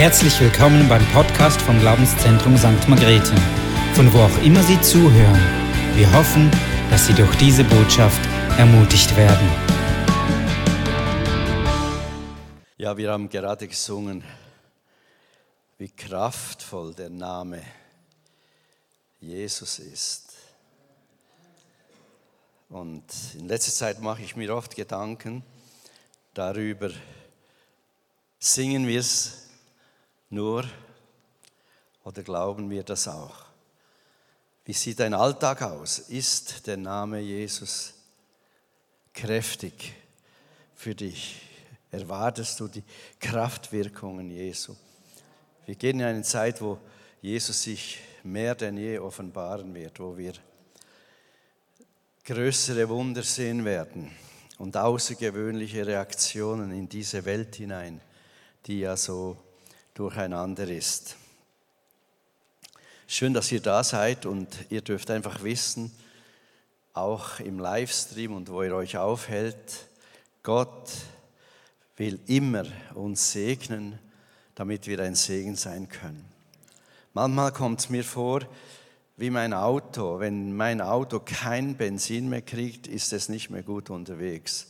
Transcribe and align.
Herzlich 0.00 0.40
willkommen 0.40 0.88
beim 0.88 1.06
Podcast 1.12 1.60
vom 1.60 1.78
Glaubenszentrum 1.78 2.56
St. 2.56 2.88
Margrethe, 2.88 3.34
von 3.92 4.10
wo 4.14 4.20
auch 4.20 4.42
immer 4.42 4.62
Sie 4.62 4.80
zuhören. 4.80 5.38
Wir 5.94 6.10
hoffen, 6.14 6.50
dass 6.88 7.06
Sie 7.06 7.12
durch 7.12 7.36
diese 7.36 7.64
Botschaft 7.64 8.18
ermutigt 8.56 9.14
werden. 9.14 9.46
Ja, 12.78 12.96
wir 12.96 13.12
haben 13.12 13.28
gerade 13.28 13.68
gesungen, 13.68 14.24
wie 15.76 15.90
kraftvoll 15.90 16.94
der 16.94 17.10
Name 17.10 17.60
Jesus 19.20 19.80
ist. 19.80 20.32
Und 22.70 23.04
in 23.34 23.48
letzter 23.48 23.72
Zeit 23.72 24.00
mache 24.00 24.22
ich 24.22 24.34
mir 24.34 24.56
oft 24.56 24.74
Gedanken 24.74 25.42
darüber, 26.32 26.88
singen 28.38 28.86
wir 28.86 29.00
es 29.00 29.39
nur 30.30 30.64
oder 32.04 32.22
glauben 32.22 32.70
wir 32.70 32.82
das 32.82 33.06
auch? 33.08 33.44
Wie 34.64 34.72
sieht 34.72 35.00
dein 35.00 35.14
Alltag 35.14 35.62
aus? 35.62 35.98
Ist 35.98 36.66
der 36.66 36.76
Name 36.76 37.20
Jesus 37.20 37.94
kräftig 39.12 39.94
für 40.74 40.94
dich? 40.94 41.42
Erwartest 41.90 42.60
du 42.60 42.68
die 42.68 42.84
Kraftwirkungen 43.18 44.30
Jesu? 44.30 44.76
Wir 45.66 45.74
gehen 45.74 46.00
in 46.00 46.06
eine 46.06 46.22
Zeit, 46.22 46.60
wo 46.60 46.78
Jesus 47.20 47.62
sich 47.62 47.98
mehr 48.22 48.54
denn 48.54 48.76
je 48.76 48.98
offenbaren 48.98 49.74
wird, 49.74 49.98
wo 49.98 50.16
wir 50.16 50.32
größere 52.24 52.88
Wunder 52.88 53.22
sehen 53.22 53.64
werden 53.64 54.10
und 54.58 54.76
außergewöhnliche 54.76 55.86
Reaktionen 55.86 56.70
in 56.70 56.88
diese 56.88 57.24
Welt 57.24 57.56
hinein, 57.56 58.00
die 58.66 58.80
ja 58.80 58.96
so 58.96 59.36
durcheinander 60.00 60.66
ist. 60.66 61.16
Schön, 63.06 63.34
dass 63.34 63.52
ihr 63.52 63.60
da 63.60 63.84
seid 63.84 64.24
und 64.24 64.48
ihr 64.70 64.80
dürft 64.80 65.10
einfach 65.10 65.42
wissen, 65.42 65.92
auch 66.94 67.38
im 67.38 67.58
Livestream 67.58 68.34
und 68.34 68.50
wo 68.50 68.62
ihr 68.62 68.74
euch 68.74 68.96
aufhält, 68.96 69.88
Gott 70.42 70.90
will 71.98 72.18
immer 72.28 72.64
uns 72.94 73.32
segnen, 73.32 73.98
damit 74.54 74.86
wir 74.86 75.00
ein 75.00 75.14
Segen 75.14 75.54
sein 75.54 75.90
können. 75.90 76.24
Manchmal 77.12 77.52
kommt 77.52 77.80
es 77.80 77.90
mir 77.90 78.04
vor, 78.04 78.40
wie 79.18 79.28
mein 79.28 79.52
Auto. 79.52 80.18
Wenn 80.18 80.56
mein 80.56 80.80
Auto 80.80 81.20
kein 81.20 81.76
Benzin 81.76 82.30
mehr 82.30 82.40
kriegt, 82.40 82.86
ist 82.86 83.12
es 83.12 83.28
nicht 83.28 83.50
mehr 83.50 83.62
gut 83.62 83.90
unterwegs. 83.90 84.66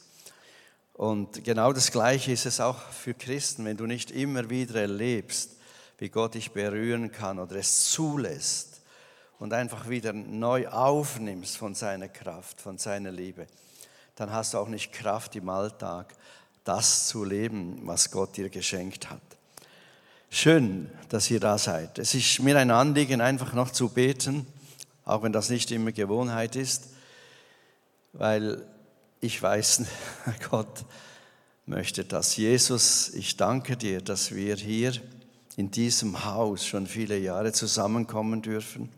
Und 1.01 1.45
genau 1.45 1.73
das 1.73 1.93
Gleiche 1.93 2.31
ist 2.31 2.45
es 2.45 2.61
auch 2.61 2.79
für 2.79 3.15
Christen, 3.15 3.65
wenn 3.65 3.79
du 3.79 3.87
nicht 3.87 4.11
immer 4.11 4.51
wieder 4.51 4.83
erlebst, 4.83 5.53
wie 5.97 6.11
Gott 6.11 6.34
dich 6.34 6.51
berühren 6.51 7.11
kann 7.11 7.39
oder 7.39 7.56
es 7.56 7.91
zulässt 7.91 8.83
und 9.39 9.55
einfach 9.55 9.89
wieder 9.89 10.12
neu 10.12 10.69
aufnimmst 10.69 11.56
von 11.56 11.75
seiner 11.75 12.09
Kraft, 12.09 12.61
von 12.61 12.77
seiner 12.77 13.11
Liebe, 13.11 13.47
dann 14.15 14.31
hast 14.31 14.53
du 14.53 14.59
auch 14.59 14.69
nicht 14.69 14.93
Kraft 14.93 15.34
im 15.37 15.48
Alltag, 15.48 16.15
das 16.65 17.09
zu 17.09 17.25
leben, 17.25 17.81
was 17.84 18.11
Gott 18.11 18.37
dir 18.37 18.51
geschenkt 18.51 19.09
hat. 19.09 19.23
Schön, 20.28 20.91
dass 21.09 21.31
ihr 21.31 21.41
da 21.41 21.56
seid. 21.56 21.98
Es 21.98 22.15
ist 22.15 22.41
mir 22.41 22.59
ein 22.59 22.71
Anliegen, 22.71 23.23
einfach 23.23 23.55
noch 23.55 23.71
zu 23.71 23.89
beten, 23.89 24.47
auch 25.06 25.23
wenn 25.23 25.33
das 25.33 25.48
nicht 25.48 25.71
immer 25.71 25.93
Gewohnheit 25.93 26.56
ist, 26.56 26.91
weil 28.12 28.67
ich 29.20 29.40
weiß, 29.42 29.84
Gott 30.50 30.84
möchte 31.66 32.04
das. 32.04 32.36
Jesus, 32.36 33.10
ich 33.10 33.36
danke 33.36 33.76
dir, 33.76 34.00
dass 34.00 34.34
wir 34.34 34.56
hier 34.56 34.92
in 35.56 35.70
diesem 35.70 36.24
Haus 36.24 36.66
schon 36.66 36.86
viele 36.86 37.18
Jahre 37.18 37.52
zusammenkommen 37.52 38.42
dürfen. 38.42 38.88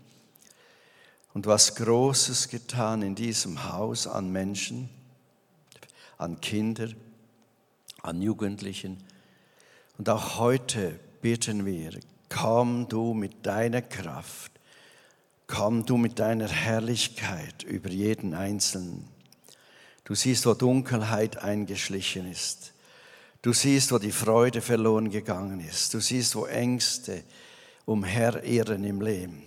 Und 1.34 1.46
was 1.46 1.74
Großes 1.74 2.48
getan 2.48 3.02
in 3.02 3.14
diesem 3.14 3.72
Haus 3.72 4.06
an 4.06 4.30
Menschen, 4.30 4.88
an 6.18 6.40
Kinder, 6.40 6.88
an 8.02 8.20
Jugendlichen. 8.20 9.02
Und 9.98 10.08
auch 10.08 10.38
heute 10.38 10.98
bitten 11.20 11.64
wir, 11.64 11.98
komm 12.28 12.88
du 12.88 13.14
mit 13.14 13.46
deiner 13.46 13.82
Kraft, 13.82 14.52
komm 15.46 15.86
du 15.86 15.96
mit 15.96 16.18
deiner 16.18 16.48
Herrlichkeit 16.48 17.62
über 17.62 17.90
jeden 17.90 18.34
Einzelnen. 18.34 19.11
Du 20.04 20.14
siehst, 20.14 20.46
wo 20.46 20.54
Dunkelheit 20.54 21.38
eingeschlichen 21.38 22.30
ist. 22.30 22.72
Du 23.40 23.52
siehst, 23.52 23.92
wo 23.92 23.98
die 23.98 24.12
Freude 24.12 24.60
verloren 24.60 25.10
gegangen 25.10 25.60
ist. 25.60 25.94
Du 25.94 26.00
siehst, 26.00 26.34
wo 26.34 26.46
Ängste 26.46 27.22
umherirren 27.84 28.84
im 28.84 29.00
Leben. 29.00 29.42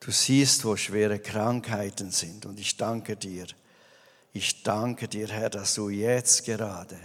Du 0.00 0.10
siehst, 0.10 0.64
wo 0.64 0.76
schwere 0.76 1.18
Krankheiten 1.20 2.10
sind. 2.10 2.46
Und 2.46 2.58
ich 2.58 2.76
danke 2.76 3.16
dir. 3.16 3.46
Ich 4.32 4.62
danke 4.62 5.08
dir, 5.08 5.28
Herr, 5.28 5.50
dass 5.50 5.74
du 5.74 5.90
jetzt 5.90 6.44
gerade 6.44 6.96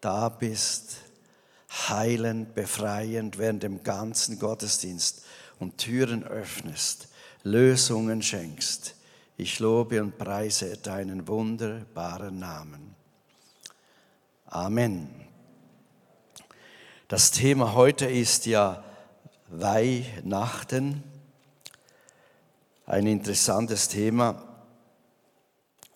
da 0.00 0.28
bist, 0.28 0.96
heilend, 1.88 2.54
befreiend 2.54 3.38
während 3.38 3.62
dem 3.62 3.82
ganzen 3.84 4.38
Gottesdienst 4.38 5.22
und 5.58 5.78
Türen 5.78 6.24
öffnest, 6.24 7.08
Lösungen 7.44 8.22
schenkst 8.22 8.94
ich 9.40 9.58
lobe 9.58 10.02
und 10.02 10.18
preise 10.18 10.76
deinen 10.76 11.26
wunderbaren 11.26 12.38
Namen. 12.38 12.94
Amen. 14.44 15.08
Das 17.08 17.30
Thema 17.30 17.72
heute 17.72 18.04
ist 18.04 18.44
ja 18.44 18.84
Weihnachten. 19.48 21.02
Ein 22.84 23.06
interessantes 23.06 23.88
Thema. 23.88 24.42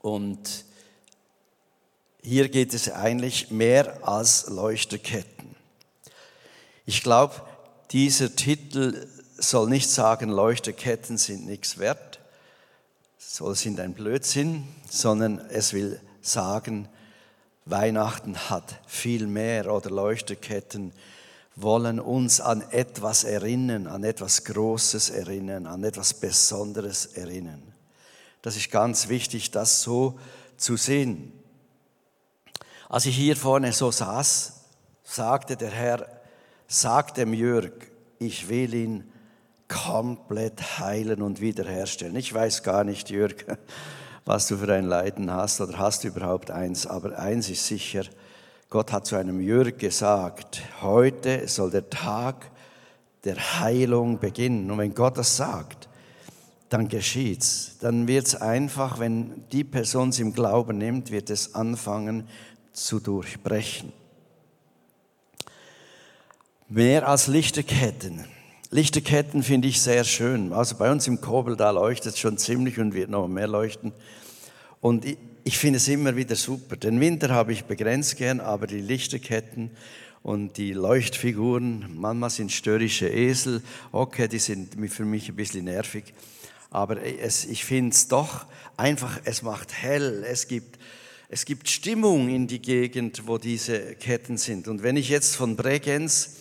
Und 0.00 0.64
hier 2.22 2.48
geht 2.48 2.72
es 2.72 2.90
eigentlich 2.90 3.50
mehr 3.50 4.08
als 4.08 4.48
Leuchterketten. 4.48 5.54
Ich 6.86 7.02
glaube, 7.02 7.34
dieser 7.90 8.34
Titel 8.34 9.06
soll 9.36 9.68
nicht 9.68 9.90
sagen, 9.90 10.30
Leuchterketten 10.30 11.18
sind 11.18 11.44
nichts 11.44 11.78
wert, 11.78 12.13
soll 13.34 13.56
sind 13.56 13.80
ein 13.80 13.94
Blödsinn, 13.94 14.62
sondern 14.88 15.40
es 15.48 15.72
will 15.72 16.00
sagen, 16.22 16.88
Weihnachten 17.64 18.48
hat 18.48 18.80
viel 18.86 19.26
mehr 19.26 19.74
oder 19.74 19.90
Leuchterketten 19.90 20.92
wollen 21.56 21.98
uns 21.98 22.40
an 22.40 22.62
etwas 22.70 23.24
erinnern, 23.24 23.88
an 23.88 24.04
etwas 24.04 24.44
Großes 24.44 25.10
erinnern, 25.10 25.66
an 25.66 25.82
etwas 25.82 26.14
Besonderes 26.14 27.06
erinnern. 27.06 27.60
Das 28.40 28.54
ist 28.54 28.70
ganz 28.70 29.08
wichtig, 29.08 29.50
das 29.50 29.82
so 29.82 30.16
zu 30.56 30.76
sehen. 30.76 31.32
Als 32.88 33.04
ich 33.06 33.16
hier 33.16 33.36
vorne 33.36 33.72
so 33.72 33.90
saß, 33.90 34.60
sagte 35.02 35.56
der 35.56 35.70
Herr, 35.70 36.20
sagt 36.68 37.16
dem 37.16 37.34
Jörg, 37.34 37.72
ich 38.20 38.48
will 38.48 38.74
ihn 38.74 39.12
komplett 39.68 40.78
heilen 40.78 41.22
und 41.22 41.40
wiederherstellen. 41.40 42.16
Ich 42.16 42.32
weiß 42.32 42.62
gar 42.62 42.84
nicht, 42.84 43.10
Jörg, 43.10 43.34
was 44.24 44.48
du 44.48 44.56
für 44.56 44.72
ein 44.72 44.86
Leiden 44.86 45.30
hast 45.30 45.60
oder 45.60 45.78
hast 45.78 46.04
du 46.04 46.08
überhaupt 46.08 46.50
eins, 46.50 46.86
aber 46.86 47.18
eins 47.18 47.48
ist 47.48 47.66
sicher, 47.66 48.04
Gott 48.70 48.92
hat 48.92 49.06
zu 49.06 49.16
einem 49.16 49.40
Jörg 49.40 49.78
gesagt, 49.78 50.62
heute 50.82 51.46
soll 51.46 51.70
der 51.70 51.88
Tag 51.90 52.50
der 53.24 53.60
Heilung 53.60 54.18
beginnen. 54.18 54.70
Und 54.70 54.78
wenn 54.78 54.94
Gott 54.94 55.16
das 55.16 55.36
sagt, 55.36 55.88
dann 56.68 56.88
geschieht's. 56.88 57.78
Dann 57.80 58.08
wird's 58.08 58.34
einfach, 58.34 58.98
wenn 58.98 59.44
die 59.52 59.64
Person 59.64 60.08
es 60.08 60.18
im 60.18 60.32
Glauben 60.32 60.78
nimmt, 60.78 61.10
wird 61.10 61.30
es 61.30 61.54
anfangen 61.54 62.28
zu 62.72 62.98
durchbrechen. 62.98 63.92
Mehr 66.68 67.06
als 67.06 67.28
Lichterketten 67.28 68.24
Lichterketten 68.74 69.44
finde 69.44 69.68
ich 69.68 69.80
sehr 69.80 70.02
schön. 70.02 70.52
Also 70.52 70.74
bei 70.74 70.90
uns 70.90 71.06
im 71.06 71.20
Kobel, 71.20 71.54
da 71.54 71.70
leuchtet 71.70 72.14
es 72.14 72.18
schon 72.18 72.38
ziemlich 72.38 72.80
und 72.80 72.92
wird 72.92 73.08
noch 73.08 73.28
mehr 73.28 73.46
leuchten. 73.46 73.92
Und 74.80 75.04
ich, 75.04 75.16
ich 75.44 75.58
finde 75.58 75.76
es 75.76 75.86
immer 75.86 76.16
wieder 76.16 76.34
super. 76.34 76.74
Den 76.74 76.98
Winter 76.98 77.28
habe 77.28 77.52
ich 77.52 77.66
begrenzt 77.66 78.16
gern, 78.16 78.40
aber 78.40 78.66
die 78.66 78.80
Lichterketten 78.80 79.70
und 80.24 80.56
die 80.56 80.72
Leuchtfiguren, 80.72 81.86
manchmal 81.94 82.30
sind 82.30 82.50
störrische 82.50 83.08
Esel, 83.08 83.62
okay, 83.92 84.26
die 84.26 84.40
sind 84.40 84.74
für 84.90 85.04
mich 85.04 85.28
ein 85.28 85.36
bisschen 85.36 85.66
nervig. 85.66 86.12
Aber 86.70 87.00
es, 87.00 87.44
ich 87.44 87.64
finde 87.64 87.94
es 87.94 88.08
doch 88.08 88.44
einfach, 88.76 89.20
es 89.22 89.42
macht 89.42 89.72
hell, 89.72 90.26
es 90.28 90.48
gibt, 90.48 90.80
es 91.28 91.44
gibt 91.44 91.68
Stimmung 91.68 92.28
in 92.28 92.48
die 92.48 92.60
Gegend, 92.60 93.28
wo 93.28 93.38
diese 93.38 93.94
Ketten 93.94 94.36
sind. 94.36 94.66
Und 94.66 94.82
wenn 94.82 94.96
ich 94.96 95.10
jetzt 95.10 95.36
von 95.36 95.54
Bregenz 95.54 96.40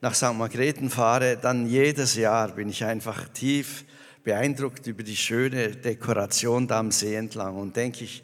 nach 0.00 0.14
St. 0.14 0.34
Margrethen 0.34 0.90
fahre, 0.90 1.36
dann 1.36 1.66
jedes 1.66 2.14
Jahr 2.14 2.52
bin 2.52 2.68
ich 2.68 2.84
einfach 2.84 3.28
tief 3.28 3.84
beeindruckt 4.24 4.86
über 4.86 5.02
die 5.02 5.16
schöne 5.16 5.70
Dekoration 5.76 6.66
da 6.66 6.78
am 6.78 6.90
See 6.90 7.14
entlang 7.14 7.56
und 7.56 7.76
denke 7.76 8.04
ich, 8.04 8.22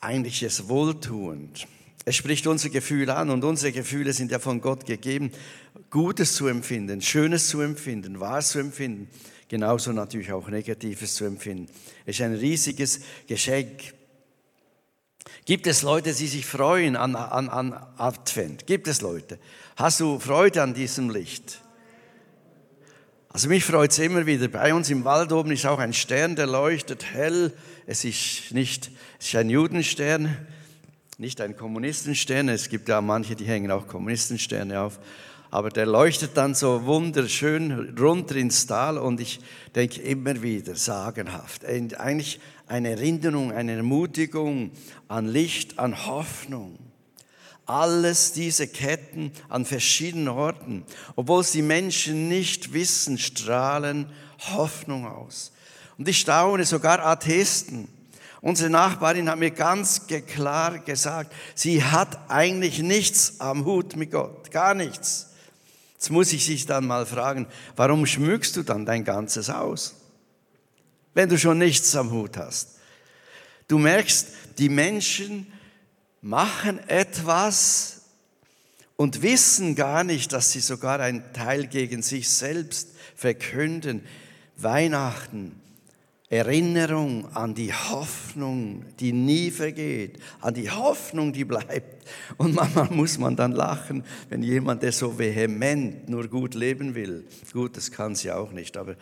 eigentlich 0.00 0.42
ist 0.42 0.60
es 0.60 0.68
wohltuend. 0.68 1.66
Es 2.04 2.16
spricht 2.16 2.46
unsere 2.46 2.72
Gefühle 2.72 3.14
an 3.14 3.30
und 3.30 3.44
unsere 3.44 3.72
Gefühle 3.72 4.12
sind 4.12 4.30
ja 4.30 4.38
von 4.38 4.60
Gott 4.60 4.86
gegeben, 4.86 5.30
Gutes 5.90 6.34
zu 6.34 6.46
empfinden, 6.46 7.02
Schönes 7.02 7.48
zu 7.48 7.60
empfinden, 7.60 8.20
Wahres 8.20 8.50
zu 8.50 8.58
empfinden, 8.60 9.08
genauso 9.48 9.92
natürlich 9.92 10.32
auch 10.32 10.48
Negatives 10.48 11.14
zu 11.14 11.24
empfinden. 11.24 11.66
Es 12.06 12.16
ist 12.16 12.22
ein 12.22 12.34
riesiges 12.34 13.00
Geschenk. 13.26 13.94
Gibt 15.44 15.66
es 15.66 15.82
Leute, 15.82 16.14
die 16.14 16.26
sich 16.26 16.46
freuen 16.46 16.96
an, 16.96 17.16
an, 17.16 17.48
an 17.48 17.72
Advent? 17.96 18.66
Gibt 18.66 18.88
es 18.88 19.00
Leute? 19.00 19.38
Hast 19.78 20.00
du 20.00 20.18
Freude 20.18 20.60
an 20.60 20.74
diesem 20.74 21.08
Licht? 21.08 21.62
Also 23.28 23.48
mich 23.48 23.64
freut 23.64 23.92
es 23.92 24.00
immer 24.00 24.26
wieder. 24.26 24.48
Bei 24.48 24.74
uns 24.74 24.90
im 24.90 25.04
Wald 25.04 25.30
oben 25.30 25.52
ist 25.52 25.66
auch 25.66 25.78
ein 25.78 25.92
Stern, 25.92 26.34
der 26.34 26.48
leuchtet 26.48 27.04
hell. 27.04 27.52
Es 27.86 28.04
ist 28.04 28.50
nicht, 28.50 28.90
es 29.20 29.28
ist 29.28 29.36
ein 29.36 29.48
Judenstern, 29.48 30.36
nicht 31.16 31.40
ein 31.40 31.56
Kommunistenstern. 31.56 32.48
Es 32.48 32.68
gibt 32.70 32.88
ja 32.88 33.00
manche, 33.00 33.36
die 33.36 33.44
hängen 33.44 33.70
auch 33.70 33.86
Kommunistensterne 33.86 34.80
auf. 34.80 34.98
Aber 35.52 35.68
der 35.68 35.86
leuchtet 35.86 36.36
dann 36.36 36.56
so 36.56 36.84
wunderschön 36.84 37.96
runter 37.96 38.34
ins 38.34 38.66
Tal 38.66 38.98
und 38.98 39.20
ich 39.20 39.38
denke 39.76 40.02
immer 40.02 40.42
wieder 40.42 40.74
sagenhaft. 40.74 41.64
Eigentlich 41.64 42.40
eine 42.66 42.90
Erinnerung, 42.90 43.52
eine 43.52 43.76
Ermutigung 43.76 44.72
an 45.06 45.28
Licht, 45.28 45.78
an 45.78 46.04
Hoffnung. 46.04 46.87
Alles 47.68 48.32
diese 48.32 48.66
Ketten 48.66 49.30
an 49.50 49.66
verschiedenen 49.66 50.28
Orten, 50.28 50.84
obwohl 51.16 51.44
sie 51.44 51.60
Menschen 51.60 52.26
nicht 52.26 52.72
wissen, 52.72 53.18
strahlen 53.18 54.10
Hoffnung 54.54 55.06
aus. 55.06 55.52
Und 55.98 56.08
ich 56.08 56.18
staune, 56.18 56.64
sogar 56.64 57.04
Atheisten. 57.04 57.86
Unsere 58.40 58.70
Nachbarin 58.70 59.28
hat 59.28 59.38
mir 59.38 59.50
ganz 59.50 60.06
klar 60.06 60.78
gesagt, 60.78 61.30
sie 61.54 61.84
hat 61.84 62.30
eigentlich 62.30 62.78
nichts 62.78 63.38
am 63.38 63.66
Hut 63.66 63.96
mit 63.96 64.12
Gott, 64.12 64.50
gar 64.50 64.72
nichts. 64.72 65.26
Jetzt 65.92 66.10
muss 66.10 66.32
ich 66.32 66.46
sich 66.46 66.64
dann 66.64 66.86
mal 66.86 67.04
fragen, 67.04 67.46
warum 67.76 68.06
schmückst 68.06 68.56
du 68.56 68.62
dann 68.62 68.86
dein 68.86 69.04
ganzes 69.04 69.50
Haus, 69.50 69.96
wenn 71.12 71.28
du 71.28 71.36
schon 71.36 71.58
nichts 71.58 71.94
am 71.94 72.12
Hut 72.12 72.38
hast? 72.38 72.78
Du 73.66 73.76
merkst, 73.76 74.28
die 74.56 74.70
Menschen 74.70 75.52
machen 76.20 76.78
etwas 76.88 78.02
und 78.96 79.22
wissen 79.22 79.74
gar 79.74 80.04
nicht, 80.04 80.32
dass 80.32 80.52
sie 80.52 80.60
sogar 80.60 81.00
einen 81.00 81.32
Teil 81.32 81.66
gegen 81.66 82.02
sich 82.02 82.28
selbst 82.28 82.88
verkünden. 83.14 84.04
Weihnachten, 84.56 85.60
Erinnerung 86.30 87.34
an 87.34 87.54
die 87.54 87.72
Hoffnung, 87.72 88.84
die 88.98 89.12
nie 89.12 89.50
vergeht, 89.50 90.18
an 90.40 90.52
die 90.52 90.70
Hoffnung, 90.70 91.32
die 91.32 91.44
bleibt. 91.44 92.06
Und 92.36 92.54
manchmal 92.54 92.90
muss 92.90 93.18
man 93.18 93.36
dann 93.36 93.52
lachen, 93.52 94.04
wenn 94.28 94.42
jemand, 94.42 94.82
der 94.82 94.92
so 94.92 95.18
vehement 95.18 96.08
nur 96.08 96.28
gut 96.28 96.54
leben 96.54 96.94
will, 96.94 97.24
gut, 97.52 97.76
das 97.76 97.90
kann 97.92 98.14
sie 98.14 98.32
auch 98.32 98.50
nicht, 98.50 98.76
aber 98.76 98.96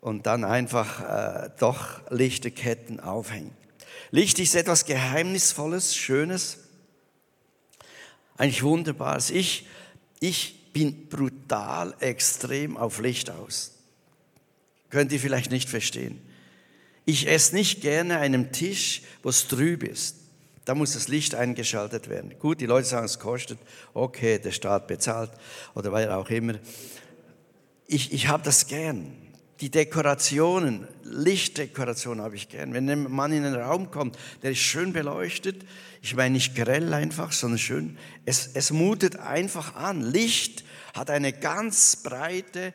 und 0.00 0.26
dann 0.26 0.44
einfach 0.44 1.00
äh, 1.00 1.50
doch 1.58 2.00
Lichterketten 2.10 3.00
aufhängt. 3.00 3.52
Licht 4.10 4.38
ist 4.38 4.54
etwas 4.54 4.84
Geheimnisvolles, 4.84 5.96
Schönes, 5.96 6.58
eigentlich 8.36 8.62
Wunderbares. 8.62 9.30
Ich, 9.30 9.66
ich 10.20 10.72
bin 10.72 11.08
brutal 11.08 11.94
extrem 12.00 12.76
auf 12.76 12.98
Licht 13.00 13.30
aus. 13.30 13.72
Könnt 14.90 15.12
ihr 15.12 15.20
vielleicht 15.20 15.50
nicht 15.50 15.68
verstehen. 15.68 16.20
Ich 17.04 17.28
esse 17.28 17.54
nicht 17.54 17.80
gerne 17.80 18.18
einem 18.18 18.52
Tisch, 18.52 19.02
wo 19.22 19.28
es 19.28 19.48
trüb 19.48 19.82
ist. 19.82 20.16
Da 20.64 20.74
muss 20.74 20.94
das 20.94 21.06
Licht 21.06 21.34
eingeschaltet 21.34 22.08
werden. 22.08 22.36
Gut, 22.40 22.60
die 22.60 22.66
Leute 22.66 22.88
sagen, 22.88 23.06
es 23.06 23.20
kostet. 23.20 23.58
Okay, 23.94 24.38
der 24.38 24.50
Staat 24.50 24.88
bezahlt 24.88 25.30
oder 25.74 25.92
wer 25.92 26.18
auch 26.18 26.28
immer. 26.28 26.54
Ich, 27.86 28.12
ich 28.12 28.26
habe 28.26 28.42
das 28.42 28.66
gern. 28.66 29.12
Die 29.60 29.70
Dekorationen, 29.70 30.86
Lichtdekorationen 31.02 32.22
habe 32.22 32.36
ich 32.36 32.48
gern. 32.50 32.74
Wenn 32.74 32.90
ein 32.90 33.10
Mann 33.10 33.32
in 33.32 33.44
einen 33.44 33.54
Raum 33.54 33.90
kommt, 33.90 34.18
der 34.42 34.50
ist 34.50 34.58
schön 34.58 34.92
beleuchtet, 34.92 35.64
ich 36.02 36.14
meine 36.14 36.34
nicht 36.34 36.54
grell 36.54 36.92
einfach, 36.92 37.32
sondern 37.32 37.58
schön, 37.58 37.98
es, 38.26 38.50
es 38.52 38.70
mutet 38.70 39.16
einfach 39.16 39.74
an. 39.74 40.02
Licht 40.02 40.62
hat 40.94 41.10
eine 41.10 41.32
ganz 41.32 41.96
breite 41.96 42.74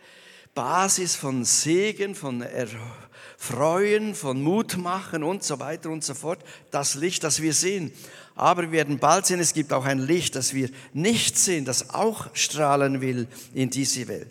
Basis 0.55 1.15
von 1.15 1.45
Segen, 1.45 2.15
von 2.15 2.41
Erfreuen, 2.41 4.15
von 4.15 4.41
Mut 4.41 4.77
machen 4.77 5.23
und 5.23 5.43
so 5.43 5.59
weiter 5.59 5.91
und 5.91 6.03
so 6.03 6.15
fort. 6.15 6.43
Das 6.71 6.95
Licht, 6.95 7.23
das 7.23 7.41
wir 7.41 7.53
sehen. 7.53 7.91
Aber 8.35 8.63
wir 8.63 8.71
werden 8.71 8.97
bald 8.97 9.27
sehen, 9.27 9.39
es 9.39 9.53
gibt 9.53 9.71
auch 9.71 9.85
ein 9.85 9.99
Licht, 9.99 10.35
das 10.35 10.53
wir 10.53 10.69
nicht 10.93 11.37
sehen, 11.37 11.63
das 11.63 11.91
auch 11.91 12.35
strahlen 12.35 13.01
will 13.01 13.27
in 13.53 13.69
diese 13.69 14.07
Welt. 14.07 14.29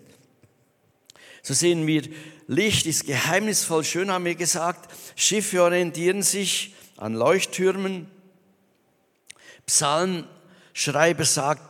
So 1.43 1.55
sehen 1.55 1.87
wir, 1.87 2.03
Licht 2.51 2.87
ist 2.87 3.07
geheimnisvoll. 3.07 3.85
Schön 3.85 4.11
haben 4.11 4.25
wir 4.25 4.35
gesagt, 4.35 4.93
Schiffe 5.15 5.63
orientieren 5.63 6.25
sich 6.25 6.75
an 6.97 7.15
Leuchttürmen. 7.15 8.09
Psalmschreiber 9.67 11.25
sagt, 11.25 11.63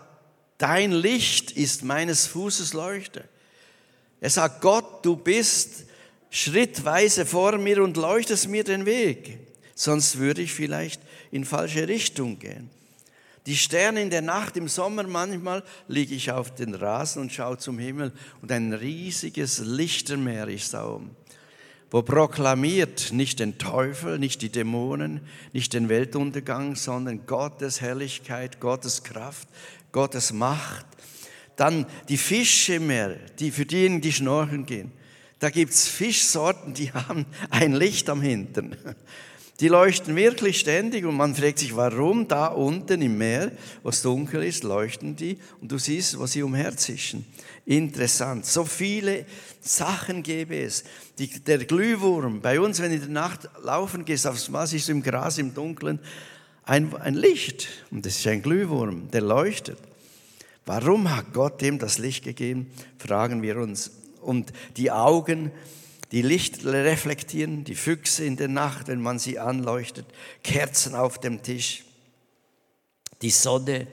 dein 0.56 0.92
Licht 0.92 1.50
ist 1.50 1.84
meines 1.84 2.26
Fußes 2.28 2.72
Leuchte. 2.72 3.28
Er 4.22 4.30
sagt, 4.30 4.62
Gott, 4.62 5.04
du 5.04 5.16
bist 5.16 5.84
schrittweise 6.30 7.26
vor 7.26 7.58
mir 7.58 7.82
und 7.82 7.98
leuchtest 7.98 8.48
mir 8.48 8.64
den 8.64 8.86
Weg. 8.86 9.38
Sonst 9.74 10.16
würde 10.16 10.40
ich 10.40 10.54
vielleicht 10.54 11.02
in 11.30 11.44
falsche 11.44 11.88
Richtung 11.88 12.38
gehen. 12.38 12.70
Die 13.46 13.56
Sterne 13.56 14.02
in 14.02 14.10
der 14.10 14.22
Nacht 14.22 14.56
im 14.56 14.68
Sommer, 14.68 15.04
manchmal 15.04 15.62
liege 15.88 16.14
ich 16.14 16.30
auf 16.30 16.54
den 16.54 16.74
Rasen 16.74 17.22
und 17.22 17.32
schaue 17.32 17.56
zum 17.56 17.78
Himmel 17.78 18.12
und 18.42 18.52
ein 18.52 18.74
riesiges 18.74 19.60
Lichtermeer 19.60 20.46
ist 20.48 20.74
da 20.74 20.86
oben, 20.86 21.16
wo 21.90 22.02
proklamiert 22.02 23.12
nicht 23.12 23.40
den 23.40 23.56
Teufel, 23.56 24.18
nicht 24.18 24.42
die 24.42 24.50
Dämonen, 24.50 25.22
nicht 25.54 25.72
den 25.72 25.88
Weltuntergang, 25.88 26.76
sondern 26.76 27.24
Gottes 27.24 27.80
Herrlichkeit, 27.80 28.60
Gottes 28.60 29.04
Kraft, 29.04 29.48
Gottes 29.90 30.32
Macht, 30.32 30.86
dann 31.56 31.86
die 32.08 32.18
Fische 32.18 32.74
im 32.74 32.88
Meer, 32.88 33.16
die 33.38 33.50
für 33.50 33.64
diejenigen, 33.64 34.02
die 34.02 34.12
schnorcheln 34.12 34.66
gehen. 34.66 34.92
Da 35.38 35.48
gibt's 35.48 35.88
Fischsorten, 35.88 36.74
die 36.74 36.92
haben 36.92 37.24
ein 37.48 37.72
Licht 37.72 38.10
am 38.10 38.20
Hintern. 38.20 38.76
Die 39.60 39.68
leuchten 39.68 40.16
wirklich 40.16 40.58
ständig 40.58 41.04
und 41.04 41.16
man 41.16 41.34
fragt 41.34 41.58
sich, 41.58 41.76
warum 41.76 42.26
da 42.26 42.46
unten 42.46 43.02
im 43.02 43.18
Meer, 43.18 43.52
wo 43.82 43.90
es 43.90 44.00
dunkel 44.00 44.42
ist, 44.42 44.64
leuchten 44.64 45.16
die 45.16 45.38
und 45.60 45.70
du 45.70 45.76
siehst, 45.76 46.18
wo 46.18 46.24
sie 46.24 46.42
umherzischen. 46.42 47.26
Interessant. 47.66 48.46
So 48.46 48.64
viele 48.64 49.26
Sachen 49.60 50.22
gäbe 50.22 50.58
es. 50.58 50.82
Die, 51.18 51.28
der 51.28 51.58
Glühwurm, 51.58 52.40
bei 52.40 52.58
uns, 52.58 52.80
wenn 52.80 52.88
du 52.88 52.96
in 52.96 53.02
der 53.02 53.10
Nacht 53.10 53.50
laufen 53.62 54.06
gehst, 54.06 54.26
aufs 54.26 54.48
Mal 54.48 54.66
du 54.66 54.92
im 54.92 55.02
Gras, 55.02 55.36
im 55.36 55.52
Dunkeln, 55.52 56.00
ein, 56.64 56.96
ein 56.96 57.14
Licht. 57.14 57.68
Und 57.90 58.06
das 58.06 58.16
ist 58.16 58.26
ein 58.26 58.40
Glühwurm, 58.40 59.10
der 59.10 59.20
leuchtet. 59.20 59.78
Warum 60.64 61.14
hat 61.14 61.34
Gott 61.34 61.60
dem 61.60 61.78
das 61.78 61.98
Licht 61.98 62.24
gegeben? 62.24 62.70
Fragen 62.96 63.42
wir 63.42 63.58
uns. 63.58 63.90
Und 64.22 64.52
die 64.78 64.90
Augen, 64.90 65.50
die 66.12 66.22
Licht 66.22 66.64
reflektieren, 66.64 67.64
die 67.64 67.74
Füchse 67.74 68.24
in 68.24 68.36
der 68.36 68.48
Nacht, 68.48 68.88
wenn 68.88 69.00
man 69.00 69.18
sie 69.18 69.38
anleuchtet, 69.38 70.06
Kerzen 70.42 70.94
auf 70.94 71.18
dem 71.18 71.42
Tisch. 71.42 71.84
Die 73.22 73.30
Sonne 73.30 73.86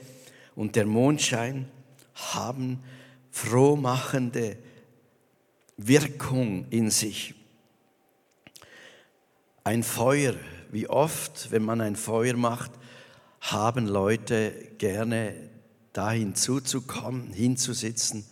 und 0.56 0.74
der 0.74 0.86
Mondschein 0.86 1.68
haben 2.14 2.82
frohmachende 3.30 4.56
Wirkung 5.76 6.66
in 6.70 6.90
sich. 6.90 7.34
Ein 9.62 9.82
Feuer, 9.82 10.34
wie 10.72 10.88
oft, 10.88 11.52
wenn 11.52 11.62
man 11.62 11.80
ein 11.80 11.94
Feuer 11.94 12.34
macht, 12.34 12.72
haben 13.40 13.86
Leute 13.86 14.52
gerne 14.78 15.34
da 15.92 16.10
hinzuzukommen, 16.10 17.32
hinzusitzen, 17.32 18.24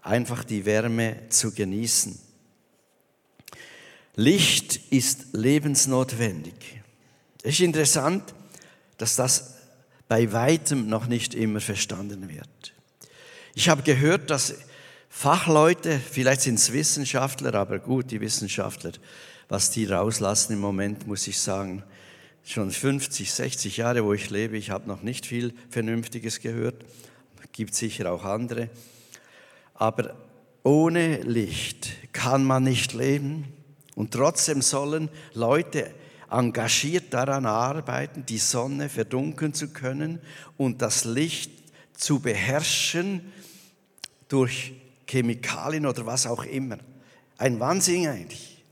einfach 0.00 0.44
die 0.44 0.64
Wärme 0.64 1.28
zu 1.28 1.52
genießen. 1.52 2.27
Licht 4.18 4.80
ist 4.90 5.28
lebensnotwendig. 5.30 6.82
Es 7.44 7.54
ist 7.54 7.60
interessant, 7.60 8.34
dass 8.96 9.14
das 9.14 9.54
bei 10.08 10.32
weitem 10.32 10.88
noch 10.88 11.06
nicht 11.06 11.34
immer 11.34 11.60
verstanden 11.60 12.28
wird. 12.28 12.74
Ich 13.54 13.68
habe 13.68 13.82
gehört, 13.82 14.30
dass 14.30 14.56
Fachleute, 15.08 16.00
vielleicht 16.00 16.40
sind 16.40 16.56
es 16.56 16.72
Wissenschaftler, 16.72 17.54
aber 17.54 17.78
gut, 17.78 18.10
die 18.10 18.20
Wissenschaftler, 18.20 18.90
was 19.48 19.70
die 19.70 19.84
rauslassen 19.86 20.54
im 20.54 20.58
Moment, 20.58 21.06
muss 21.06 21.28
ich 21.28 21.38
sagen, 21.38 21.84
schon 22.44 22.72
50, 22.72 23.32
60 23.32 23.76
Jahre, 23.76 24.04
wo 24.04 24.14
ich 24.14 24.30
lebe, 24.30 24.56
ich 24.56 24.70
habe 24.70 24.88
noch 24.88 25.02
nicht 25.02 25.26
viel 25.26 25.54
Vernünftiges 25.70 26.40
gehört. 26.40 26.84
Gibt 27.52 27.72
sicher 27.76 28.10
auch 28.10 28.24
andere. 28.24 28.68
Aber 29.74 30.16
ohne 30.64 31.18
Licht 31.18 31.90
kann 32.12 32.42
man 32.42 32.64
nicht 32.64 32.94
leben. 32.94 33.54
Und 33.98 34.12
trotzdem 34.12 34.62
sollen 34.62 35.08
Leute 35.34 35.92
engagiert 36.30 37.12
daran 37.12 37.46
arbeiten, 37.46 38.24
die 38.24 38.38
Sonne 38.38 38.88
verdunkeln 38.88 39.54
zu 39.54 39.70
können 39.70 40.20
und 40.56 40.82
das 40.82 41.04
Licht 41.04 41.50
zu 41.94 42.20
beherrschen 42.20 43.32
durch 44.28 44.74
Chemikalien 45.08 45.84
oder 45.84 46.06
was 46.06 46.28
auch 46.28 46.44
immer. 46.44 46.78
Ein 47.38 47.58
Wahnsinn 47.58 48.06
eigentlich. 48.06 48.62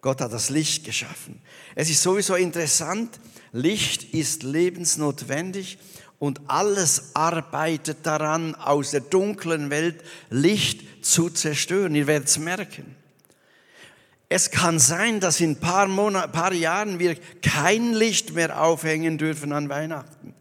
Gott 0.00 0.22
hat 0.22 0.32
das 0.32 0.48
Licht 0.48 0.86
geschaffen. 0.86 1.42
Es 1.74 1.90
ist 1.90 2.02
sowieso 2.02 2.34
interessant, 2.34 3.20
Licht 3.52 4.14
ist 4.14 4.44
lebensnotwendig 4.44 5.76
und 6.18 6.40
alles 6.46 7.14
arbeitet 7.14 7.98
daran, 8.04 8.54
aus 8.54 8.92
der 8.92 9.02
dunklen 9.02 9.68
Welt 9.68 10.02
Licht 10.30 11.04
zu 11.04 11.28
zerstören. 11.28 11.94
Ihr 11.94 12.06
werdet 12.06 12.28
es 12.28 12.38
merken. 12.38 13.03
Es 14.28 14.50
kann 14.50 14.78
sein, 14.78 15.20
dass 15.20 15.40
in 15.40 15.52
ein 15.52 15.60
paar, 15.60 15.86
Monaten, 15.86 16.32
paar 16.32 16.52
Jahren 16.52 16.98
wir 16.98 17.16
kein 17.42 17.92
Licht 17.92 18.34
mehr 18.34 18.62
aufhängen 18.62 19.18
dürfen 19.18 19.52
an 19.52 19.68
Weihnachten. 19.68 20.34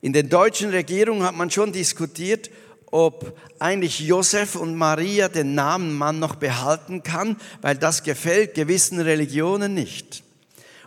In 0.00 0.12
der 0.12 0.22
deutschen 0.24 0.70
Regierung 0.70 1.22
hat 1.22 1.34
man 1.34 1.50
schon 1.50 1.72
diskutiert, 1.72 2.50
ob 2.90 3.36
eigentlich 3.58 4.00
Josef 4.00 4.54
und 4.54 4.76
Maria 4.76 5.28
den 5.28 5.54
Namen 5.54 5.94
Mann 5.96 6.18
noch 6.18 6.36
behalten 6.36 7.02
kann, 7.02 7.36
weil 7.62 7.76
das 7.76 8.02
gefällt 8.02 8.54
gewissen 8.54 9.00
Religionen 9.00 9.74
nicht. 9.74 10.22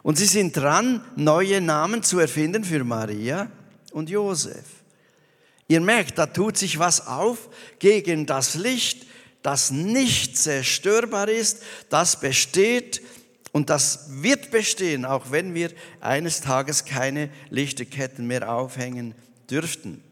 Und 0.04 0.18
sie 0.18 0.26
sind 0.26 0.56
dran, 0.56 1.04
neue 1.16 1.62
Namen 1.62 2.04
zu 2.04 2.20
erfinden 2.20 2.64
für 2.64 2.84
Maria 2.84 3.52
und 3.92 4.10
Josef. 4.10 4.64
Ihr 5.68 5.82
merkt, 5.82 6.18
da 6.18 6.28
tut 6.28 6.56
sich 6.58 6.80
was 6.80 7.08
auf 7.08 7.50
gegen 7.80 8.26
das 8.26 8.54
Licht, 8.54 9.07
das 9.48 9.72
nicht 9.72 10.38
zerstörbar 10.38 11.30
ist, 11.30 11.64
das 11.88 12.20
besteht 12.20 13.02
und 13.54 13.70
das 13.70 14.08
wird 14.10 14.52
bestehen, 14.52 15.06
auch 15.06 15.32
wenn 15.32 15.54
wir 15.54 15.72
eines 16.02 16.42
Tages 16.42 16.84
keine 16.84 17.30
Lichterketten 17.50 18.28
mehr 18.28 18.52
aufhängen 18.52 19.16
dürften. 19.50 20.04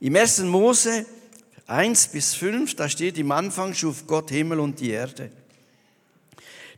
Im 0.00 0.16
1. 0.16 0.40
Mose 0.40 1.06
1 1.68 2.08
bis 2.08 2.34
5, 2.34 2.74
da 2.74 2.88
steht, 2.88 3.18
im 3.18 3.30
Anfang 3.30 3.72
schuf 3.72 4.08
Gott 4.08 4.30
Himmel 4.30 4.58
und 4.58 4.80
die 4.80 4.90
Erde. 4.90 5.30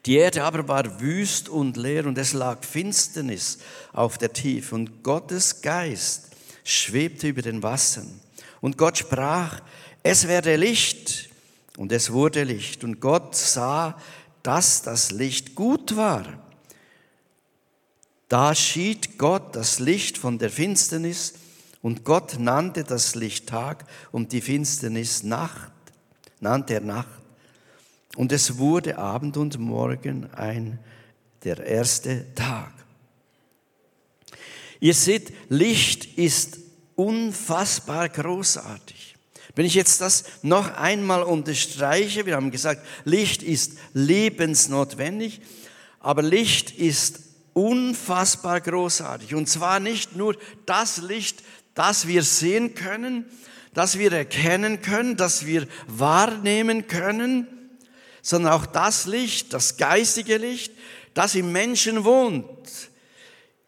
Die 0.04 0.16
Erde 0.16 0.44
aber 0.44 0.68
war 0.68 1.00
wüst 1.00 1.48
und 1.48 1.78
leer 1.78 2.04
und 2.04 2.18
es 2.18 2.34
lag 2.34 2.62
Finsternis 2.66 3.60
auf 3.94 4.18
der 4.18 4.34
Tiefe 4.34 4.74
und 4.74 5.02
Gottes 5.02 5.62
Geist 5.62 6.32
schwebte 6.64 7.28
über 7.28 7.40
den 7.40 7.62
Wassern. 7.62 8.20
Und 8.60 8.76
Gott 8.76 8.98
sprach, 8.98 9.62
es 10.02 10.28
werde 10.28 10.56
Licht 10.56 11.31
und 11.76 11.92
es 11.92 12.12
wurde 12.12 12.44
Licht. 12.44 12.84
Und 12.84 13.00
Gott 13.00 13.34
sah, 13.34 13.98
dass 14.42 14.82
das 14.82 15.10
Licht 15.10 15.54
gut 15.54 15.96
war. 15.96 16.24
Da 18.28 18.54
schied 18.54 19.18
Gott 19.18 19.54
das 19.54 19.78
Licht 19.78 20.16
von 20.16 20.38
der 20.38 20.50
Finsternis 20.50 21.34
und 21.82 22.04
Gott 22.04 22.38
nannte 22.38 22.84
das 22.84 23.14
Licht 23.14 23.48
Tag 23.48 23.84
und 24.10 24.32
die 24.32 24.40
Finsternis 24.40 25.22
Nacht, 25.22 25.72
nannte 26.40 26.74
er 26.74 26.80
Nacht. 26.80 27.20
Und 28.16 28.32
es 28.32 28.58
wurde 28.58 28.98
Abend 28.98 29.36
und 29.36 29.58
Morgen 29.58 30.32
ein, 30.32 30.78
der 31.44 31.58
erste 31.58 32.34
Tag. 32.34 32.72
Ihr 34.80 34.94
seht, 34.94 35.32
Licht 35.48 36.18
ist 36.18 36.58
unfassbar 36.96 38.08
großartig. 38.08 39.01
Wenn 39.54 39.66
ich 39.66 39.74
jetzt 39.74 40.00
das 40.00 40.24
noch 40.42 40.74
einmal 40.76 41.22
unterstreiche, 41.22 42.24
wir 42.26 42.36
haben 42.36 42.50
gesagt, 42.50 42.86
Licht 43.04 43.42
ist 43.42 43.72
lebensnotwendig, 43.92 45.40
aber 46.00 46.22
Licht 46.22 46.70
ist 46.70 47.20
unfassbar 47.52 48.60
großartig. 48.60 49.34
Und 49.34 49.48
zwar 49.48 49.78
nicht 49.78 50.16
nur 50.16 50.36
das 50.64 50.98
Licht, 50.98 51.42
das 51.74 52.06
wir 52.06 52.22
sehen 52.22 52.74
können, 52.74 53.26
das 53.74 53.98
wir 53.98 54.12
erkennen 54.12 54.80
können, 54.82 55.16
das 55.16 55.46
wir 55.46 55.66
wahrnehmen 55.86 56.86
können, 56.86 57.46
sondern 58.22 58.52
auch 58.52 58.66
das 58.66 59.06
Licht, 59.06 59.52
das 59.52 59.76
geistige 59.76 60.36
Licht, 60.36 60.72
das 61.14 61.34
im 61.34 61.52
Menschen 61.52 62.04
wohnt. 62.04 62.46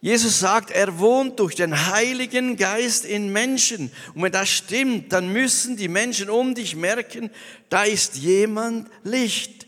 Jesus 0.05 0.39
sagt, 0.39 0.71
er 0.71 0.99
wohnt 0.99 1.41
durch 1.41 1.55
den 1.55 1.87
Heiligen 1.87 2.59
Geist 2.59 3.07
in 3.07 3.33
Menschen. 3.33 3.91
Und 4.15 4.21
wenn 4.21 4.33
das 4.33 4.51
stimmt, 4.51 5.15
dann 5.15 5.33
müssen 5.33 5.79
die 5.79 5.89
Menschen 5.89 6.29
um 6.29 6.55
dich 6.55 6.77
merken, 6.77 7.31
da 7.71 7.85
ist 7.85 8.17
jemand 8.17 8.91
Licht. 9.03 9.67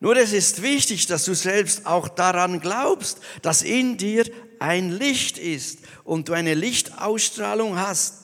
Nur 0.00 0.16
es 0.16 0.32
ist 0.32 0.62
wichtig, 0.62 1.04
dass 1.04 1.26
du 1.26 1.34
selbst 1.34 1.84
auch 1.84 2.08
daran 2.08 2.60
glaubst, 2.60 3.18
dass 3.42 3.60
in 3.60 3.98
dir 3.98 4.24
ein 4.58 4.90
Licht 4.90 5.36
ist 5.36 5.80
und 6.02 6.30
du 6.30 6.32
eine 6.32 6.54
Lichtausstrahlung 6.54 7.78
hast. 7.78 8.22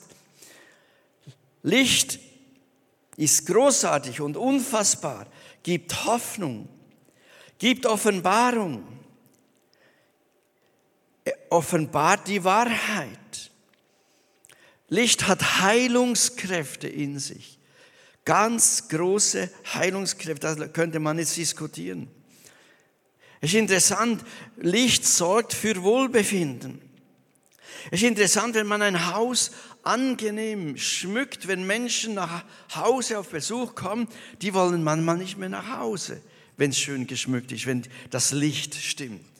Licht 1.61 2.17
ist 3.17 3.45
großartig 3.45 4.19
und 4.19 4.35
unfassbar, 4.35 5.27
gibt 5.61 6.05
Hoffnung, 6.05 6.67
gibt 7.59 7.85
Offenbarung, 7.85 8.96
offenbart 11.49 12.27
die 12.27 12.43
Wahrheit. 12.43 13.51
Licht 14.89 15.27
hat 15.27 15.61
Heilungskräfte 15.61 16.87
in 16.87 17.19
sich, 17.19 17.59
ganz 18.25 18.87
große 18.87 19.49
Heilungskräfte, 19.73 20.55
da 20.55 20.67
könnte 20.67 20.99
man 20.99 21.19
jetzt 21.19 21.35
diskutieren. 21.35 22.09
Es 23.41 23.51
ist 23.51 23.59
interessant, 23.59 24.23
Licht 24.57 25.05
sorgt 25.05 25.53
für 25.53 25.83
Wohlbefinden. 25.83 26.81
Es 27.91 28.01
ist 28.01 28.07
interessant, 28.07 28.55
wenn 28.55 28.67
man 28.67 28.81
ein 28.81 29.13
Haus 29.13 29.51
angenehm 29.83 30.77
schmückt, 30.77 31.47
wenn 31.47 31.65
Menschen 31.65 32.15
nach 32.15 32.43
Hause 32.75 33.19
auf 33.19 33.29
Besuch 33.29 33.75
kommen, 33.75 34.07
die 34.41 34.53
wollen 34.53 34.83
manchmal 34.83 35.17
nicht 35.17 35.37
mehr 35.37 35.49
nach 35.49 35.77
Hause, 35.77 36.21
wenn 36.57 36.71
es 36.71 36.79
schön 36.79 37.07
geschmückt 37.07 37.51
ist, 37.51 37.65
wenn 37.65 37.83
das 38.09 38.31
Licht 38.31 38.75
stimmt. 38.75 39.36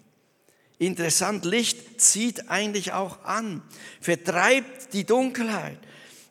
Interessant, 0.79 1.45
Licht 1.45 1.99
zieht 1.99 2.49
eigentlich 2.49 2.93
auch 2.93 3.23
an, 3.23 3.63
vertreibt 3.99 4.93
die 4.93 5.05
Dunkelheit. 5.05 5.79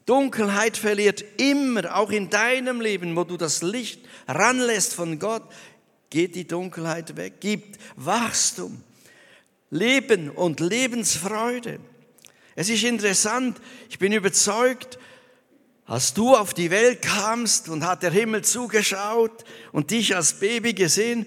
Dunkelheit 0.06 0.76
verliert 0.76 1.24
immer, 1.38 1.96
auch 1.96 2.10
in 2.10 2.30
deinem 2.30 2.80
Leben, 2.80 3.16
wo 3.16 3.24
du 3.24 3.36
das 3.36 3.62
Licht 3.62 4.00
ranlässt 4.28 4.94
von 4.94 5.18
Gott, 5.18 5.42
geht 6.10 6.36
die 6.36 6.46
Dunkelheit 6.46 7.16
weg, 7.16 7.40
gibt 7.40 7.80
Wachstum, 7.96 8.82
Leben 9.70 10.30
und 10.30 10.60
Lebensfreude. 10.60 11.80
Es 12.54 12.68
ist 12.68 12.84
interessant, 12.84 13.60
ich 13.90 13.98
bin 13.98 14.12
überzeugt, 14.12 14.98
als 15.86 16.14
du 16.14 16.36
auf 16.36 16.54
die 16.54 16.70
Welt 16.70 17.02
kamst 17.02 17.68
und 17.68 17.84
hat 17.84 18.04
der 18.04 18.12
Himmel 18.12 18.42
zugeschaut 18.42 19.44
und 19.72 19.90
dich 19.90 20.14
als 20.14 20.34
Baby 20.34 20.72
gesehen, 20.72 21.26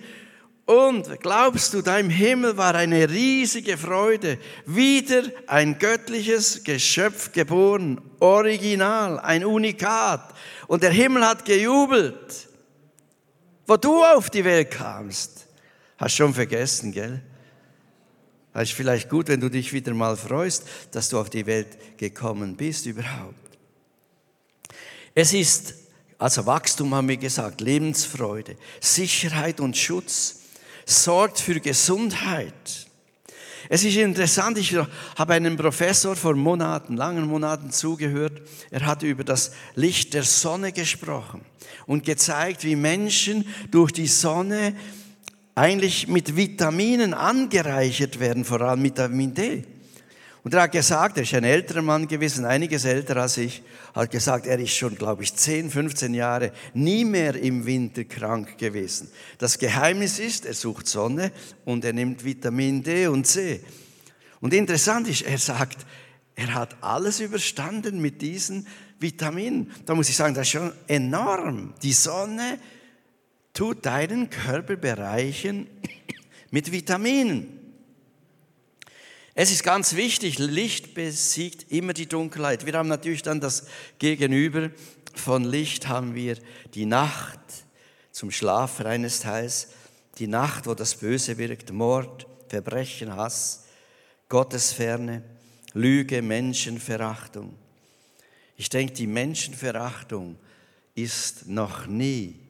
und 0.70 1.20
glaubst 1.22 1.74
du, 1.74 1.82
dein 1.82 2.12
Himmel 2.12 2.56
war 2.56 2.76
eine 2.76 3.10
riesige 3.10 3.76
Freude, 3.76 4.38
wieder 4.68 5.24
ein 5.48 5.80
göttliches 5.80 6.64
Geschöpf 6.64 7.32
geboren, 7.32 8.00
original, 8.20 9.20
ein 9.20 9.44
Unikat. 9.44 10.32
Und 10.68 10.84
der 10.84 10.92
Himmel 10.92 11.26
hat 11.26 11.44
gejubelt, 11.44 12.48
wo 13.66 13.78
du 13.78 14.04
auf 14.04 14.30
die 14.30 14.46
Welt 14.46 14.70
kamst. 14.70 15.48
Hast 15.98 16.16
schon 16.16 16.36
vergessen, 16.36 16.92
gell? 16.92 17.20
Es 18.54 18.70
ist 18.70 18.76
vielleicht 18.76 19.10
gut, 19.10 19.28
wenn 19.28 19.40
du 19.40 19.50
dich 19.50 19.74
wieder 19.74 19.96
mal 19.96 20.16
freust, 20.16 20.66
dass 20.92 21.10
du 21.10 21.20
auf 21.20 21.32
die 21.32 21.48
Welt 21.48 21.98
gekommen 21.98 22.56
bist 22.56 22.86
überhaupt. 22.86 23.58
Es 25.16 25.34
ist, 25.34 25.74
also 26.20 26.46
Wachstum 26.46 26.94
haben 26.94 27.08
wir 27.10 27.18
gesagt, 27.18 27.60
Lebensfreude, 27.60 28.56
Sicherheit 28.80 29.60
und 29.60 29.76
Schutz, 29.76 30.39
sorgt 30.90 31.40
für 31.40 31.60
Gesundheit. 31.60 32.88
Es 33.72 33.84
ist 33.84 33.98
interessant, 33.98 34.58
ich 34.58 34.76
habe 35.16 35.34
einem 35.34 35.56
Professor 35.56 36.16
vor 36.16 36.36
Monaten, 36.36 36.98
langen 36.98 37.28
Monaten 37.28 37.70
zugehört. 37.72 38.42
Er 38.72 38.86
hat 38.86 39.04
über 39.04 39.24
das 39.24 39.52
Licht 39.76 40.16
der 40.16 40.24
Sonne 40.24 40.72
gesprochen 40.72 41.42
und 41.86 42.04
gezeigt, 42.04 42.64
wie 42.64 42.76
Menschen 42.76 43.48
durch 43.70 43.92
die 43.92 44.08
Sonne 44.08 44.76
eigentlich 45.54 46.08
mit 46.08 46.36
Vitaminen 46.36 47.14
angereichert 47.14 48.20
werden, 48.20 48.44
vor 48.44 48.62
allem 48.62 48.84
Vitamin 48.84 49.34
D. 49.34 49.66
Und 50.44 50.54
er 50.54 50.64
hat 50.64 50.72
gesagt, 50.72 51.18
er 51.18 51.24
ist 51.24 51.34
ein 51.34 51.44
älterer 51.44 51.82
Mann 51.82 52.08
gewesen, 52.08 52.46
einiges 52.46 52.86
älter 52.86 53.18
als 53.18 53.38
ich, 53.38 53.62
hat 53.94 54.10
gesagt, 54.10 54.48
er 54.48 54.58
ist 54.58 54.74
schon, 54.74 54.96
glaube 54.96 55.24
ich, 55.24 55.36
10, 55.36 55.70
15 55.70 56.14
Jahre 56.14 56.54
nie 56.74 57.04
mehr 57.04 57.36
im 57.36 57.66
Winter 57.66 58.06
krank 58.06 58.58
gewesen. 58.58 59.10
Das 59.38 59.60
Geheimnis 59.60 60.18
ist, 60.18 60.46
er 60.46 60.54
sucht 60.54 60.88
Sonne 60.88 61.32
und 61.66 61.84
er 61.84 61.94
nimmt 61.94 62.24
Vitamin 62.24 62.82
D 62.82 63.08
und 63.08 63.28
C. 63.28 63.62
Und 64.40 64.54
interessant 64.54 65.10
ist, 65.10 65.24
er 65.24 65.38
sagt, 65.38 65.86
er 66.36 66.54
hat 66.54 66.78
alles 66.82 67.20
überstanden 67.20 68.02
mit 68.02 68.22
diesen 68.22 68.66
Vitaminen. 68.98 69.72
Da 69.86 69.94
muss 69.94 70.08
ich 70.08 70.16
sagen, 70.16 70.34
das 70.34 70.48
ist 70.48 70.52
schon 70.52 70.72
enorm. 70.88 71.74
Die 71.84 71.92
Sonne 71.92 72.60
tut 73.54 73.86
deinen 73.86 74.30
Körperbereichen 74.30 75.68
mit 76.52 76.72
Vitaminen. 76.72 77.59
Es 79.42 79.52
ist 79.52 79.64
ganz 79.64 79.96
wichtig, 79.96 80.38
Licht 80.38 80.94
besiegt 80.94 81.72
immer 81.72 81.94
die 81.94 82.08
Dunkelheit. 82.08 82.66
Wir 82.66 82.74
haben 82.74 82.90
natürlich 82.90 83.22
dann 83.22 83.40
das 83.40 83.68
Gegenüber 83.98 84.70
von 85.16 85.46
Licht 85.46 85.88
haben 85.88 86.14
wir 86.14 86.36
die 86.74 86.86
Nacht 86.86 87.40
zum 88.12 88.32
Schlafen 88.32 88.86
eines 88.86 89.22
Teils, 89.22 89.70
die 90.18 90.28
Nacht, 90.28 90.68
wo 90.68 90.74
das 90.74 90.96
Böse 90.96 91.38
wirkt, 91.38 91.72
Mord, 91.72 92.28
Verbrechen, 92.50 93.16
Hass, 93.16 93.64
Gottesferne, 94.28 95.24
Lüge, 95.74 96.22
Menschenverachtung. 96.22 97.56
Ich 98.58 98.68
denke, 98.68 98.92
die 98.92 99.08
Menschenverachtung 99.08 100.38
ist 100.96 101.48
noch 101.48 101.88
nie 101.88 102.42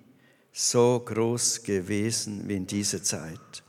so 0.51 0.99
groß 1.05 1.61
gewesen 1.61 2.49
wie 2.49 2.55
in 2.55 2.65
dieser 2.65 3.03
Zeit, 3.03 3.61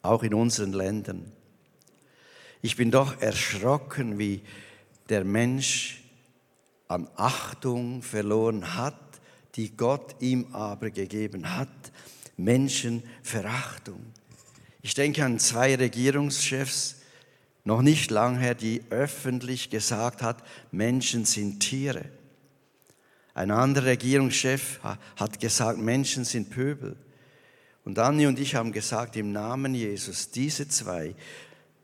auch 0.00 0.22
in 0.22 0.32
unseren 0.32 0.72
Ländern. 0.72 1.30
Ich 2.68 2.76
bin 2.76 2.90
doch 2.90 3.18
erschrocken, 3.22 4.18
wie 4.18 4.42
der 5.08 5.24
Mensch 5.24 6.02
an 6.86 7.08
Achtung 7.16 8.02
verloren 8.02 8.74
hat, 8.76 9.00
die 9.54 9.74
Gott 9.74 10.16
ihm 10.20 10.48
aber 10.52 10.90
gegeben 10.90 11.56
hat. 11.56 11.70
Menschenverachtung. 12.36 14.12
Ich 14.82 14.92
denke 14.92 15.24
an 15.24 15.38
zwei 15.38 15.76
Regierungschefs, 15.76 16.96
noch 17.64 17.80
nicht 17.80 18.10
lang 18.10 18.36
her, 18.36 18.54
die 18.54 18.82
öffentlich 18.90 19.70
gesagt 19.70 20.20
hat, 20.20 20.44
Menschen 20.70 21.24
sind 21.24 21.60
Tiere. 21.60 22.04
Ein 23.32 23.50
anderer 23.50 23.86
Regierungschef 23.86 24.80
hat 25.16 25.40
gesagt, 25.40 25.78
Menschen 25.78 26.26
sind 26.26 26.50
Pöbel. 26.50 26.98
Und 27.86 27.98
Anni 27.98 28.26
und 28.26 28.38
ich 28.38 28.54
haben 28.54 28.72
gesagt, 28.72 29.16
im 29.16 29.32
Namen 29.32 29.74
Jesus, 29.74 30.30
diese 30.30 30.68
zwei 30.68 31.14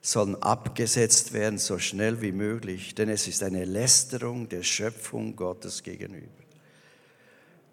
sollen 0.04 0.40
abgesetzt 0.42 1.32
werden, 1.32 1.58
so 1.58 1.78
schnell 1.78 2.20
wie 2.20 2.32
möglich, 2.32 2.94
denn 2.94 3.08
es 3.08 3.26
ist 3.26 3.42
eine 3.42 3.64
Lästerung 3.64 4.50
der 4.50 4.62
Schöpfung 4.62 5.34
Gottes 5.34 5.82
gegenüber. 5.82 6.28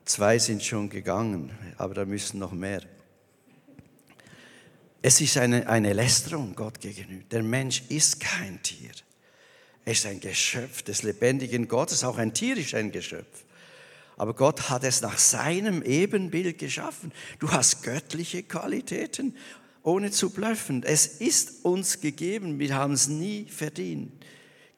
Zwei 0.06 0.40
sind 0.40 0.64
schon 0.64 0.90
gegangen, 0.90 1.52
aber 1.78 1.94
da 1.94 2.06
müssen 2.06 2.40
noch 2.40 2.54
mehr. 2.54 2.84
Es 5.02 5.20
ist 5.20 5.38
eine, 5.38 5.68
eine 5.68 5.92
Lästerung 5.92 6.56
Gott 6.56 6.80
gegenüber. 6.80 7.26
Der 7.30 7.44
Mensch 7.44 7.84
ist 7.90 8.22
kein 8.22 8.64
Tier. 8.64 8.92
Er 9.84 9.92
ist 9.92 10.06
ein 10.06 10.22
Geschöpf 10.22 10.84
des 10.84 11.04
lebendigen 11.04 11.68
Gottes. 11.68 12.06
Auch 12.06 12.18
ein 12.18 12.34
Tier 12.34 12.56
ist 12.56 12.74
ein 12.74 12.94
Geschöpf. 12.94 13.44
Aber 14.16 14.34
Gott 14.36 14.70
hat 14.70 14.86
es 14.86 15.02
nach 15.02 15.18
seinem 15.18 15.82
Ebenbild 15.82 16.60
geschaffen. 16.60 17.12
Du 17.40 17.52
hast 17.52 17.84
göttliche 17.84 18.44
Qualitäten 18.44 19.36
ohne 19.84 20.12
zu 20.12 20.30
blöffen. 20.30 20.84
Es 20.84 21.08
ist 21.08 21.64
uns 21.64 22.02
gegeben, 22.02 22.60
wir 22.60 22.76
haben 22.76 22.94
es 22.94 23.08
nie 23.08 23.46
verdient. 23.46 24.12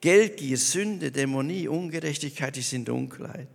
Geldgier, 0.02 0.58
Sünde, 0.58 1.12
Dämonie, 1.12 1.68
Ungerechtigkeit 1.68 2.58
ist 2.58 2.74
in 2.74 2.86
Dunkelheit. 2.86 3.48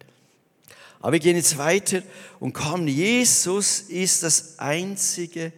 Aber 1.01 1.13
wir 1.13 1.21
gehen 1.21 1.37
jetzt 1.37 1.59
weiter 1.59 2.03
und 2.41 2.53
kommen. 2.53 2.89
Jesus 2.89 3.81
ist 3.81 4.23
das 4.23 4.59
einzige 4.59 5.53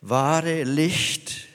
wahre 0.00 0.64
Licht. 0.64 1.48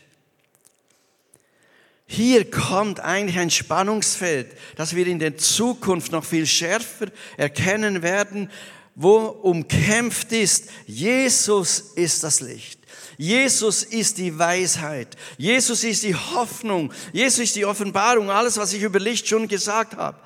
Hier 2.07 2.49
kommt 2.49 2.99
eigentlich 2.99 3.39
ein 3.39 3.49
Spannungsfeld, 3.49 4.55
das 4.75 4.95
wir 4.95 5.07
in 5.07 5.19
der 5.19 5.37
Zukunft 5.37 6.11
noch 6.11 6.23
viel 6.23 6.45
schärfer 6.45 7.07
erkennen 7.37 8.03
werden, 8.03 8.49
wo 8.93 9.17
umkämpft 9.25 10.31
ist. 10.31 10.69
Jesus 10.85 11.79
ist 11.95 12.23
das 12.23 12.41
Licht. 12.41 12.79
Jesus 13.17 13.83
ist 13.83 14.17
die 14.17 14.37
Weisheit. 14.37 15.15
Jesus 15.37 15.83
ist 15.83 16.03
die 16.03 16.15
Hoffnung. 16.15 16.93
Jesus 17.13 17.39
ist 17.39 17.55
die 17.55 17.65
Offenbarung. 17.65 18.29
Alles, 18.29 18.57
was 18.57 18.73
ich 18.73 18.81
über 18.81 18.99
Licht 18.99 19.27
schon 19.27 19.47
gesagt 19.47 19.95
habe. 19.95 20.17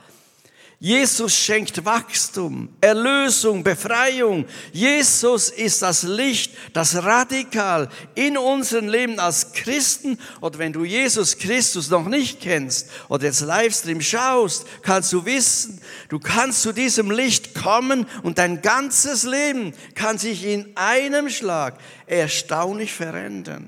Jesus 0.81 1.35
schenkt 1.35 1.83
Wachstum, 1.83 2.69
Erlösung, 2.79 3.65
Befreiung. 3.65 4.45
Jesus 4.71 5.49
ist 5.49 5.81
das 5.81 6.03
Licht, 6.03 6.53
das 6.71 7.03
radikal 7.03 7.89
in 8.15 8.37
unserem 8.37 8.87
Leben 8.87 9.19
als 9.19 9.51
Christen 9.51 10.17
oder 10.39 10.57
wenn 10.57 10.71
du 10.71 10.85
Jesus 10.85 11.37
Christus 11.37 11.89
noch 11.89 12.05
nicht 12.05 12.39
kennst 12.39 12.87
oder 13.09 13.25
jetzt 13.25 13.41
Livestream 13.41 13.99
schaust, 13.99 14.65
kannst 14.81 15.11
du 15.11 15.25
wissen, 15.25 15.81
du 16.07 16.17
kannst 16.17 16.61
zu 16.61 16.71
diesem 16.71 17.11
Licht 17.11 17.55
kommen 17.55 18.05
und 18.23 18.37
dein 18.37 18.61
ganzes 18.61 19.25
Leben 19.25 19.73
kann 19.95 20.17
sich 20.17 20.45
in 20.45 20.77
einem 20.77 21.29
Schlag 21.29 21.77
erstaunlich 22.07 22.93
verändern. 22.93 23.67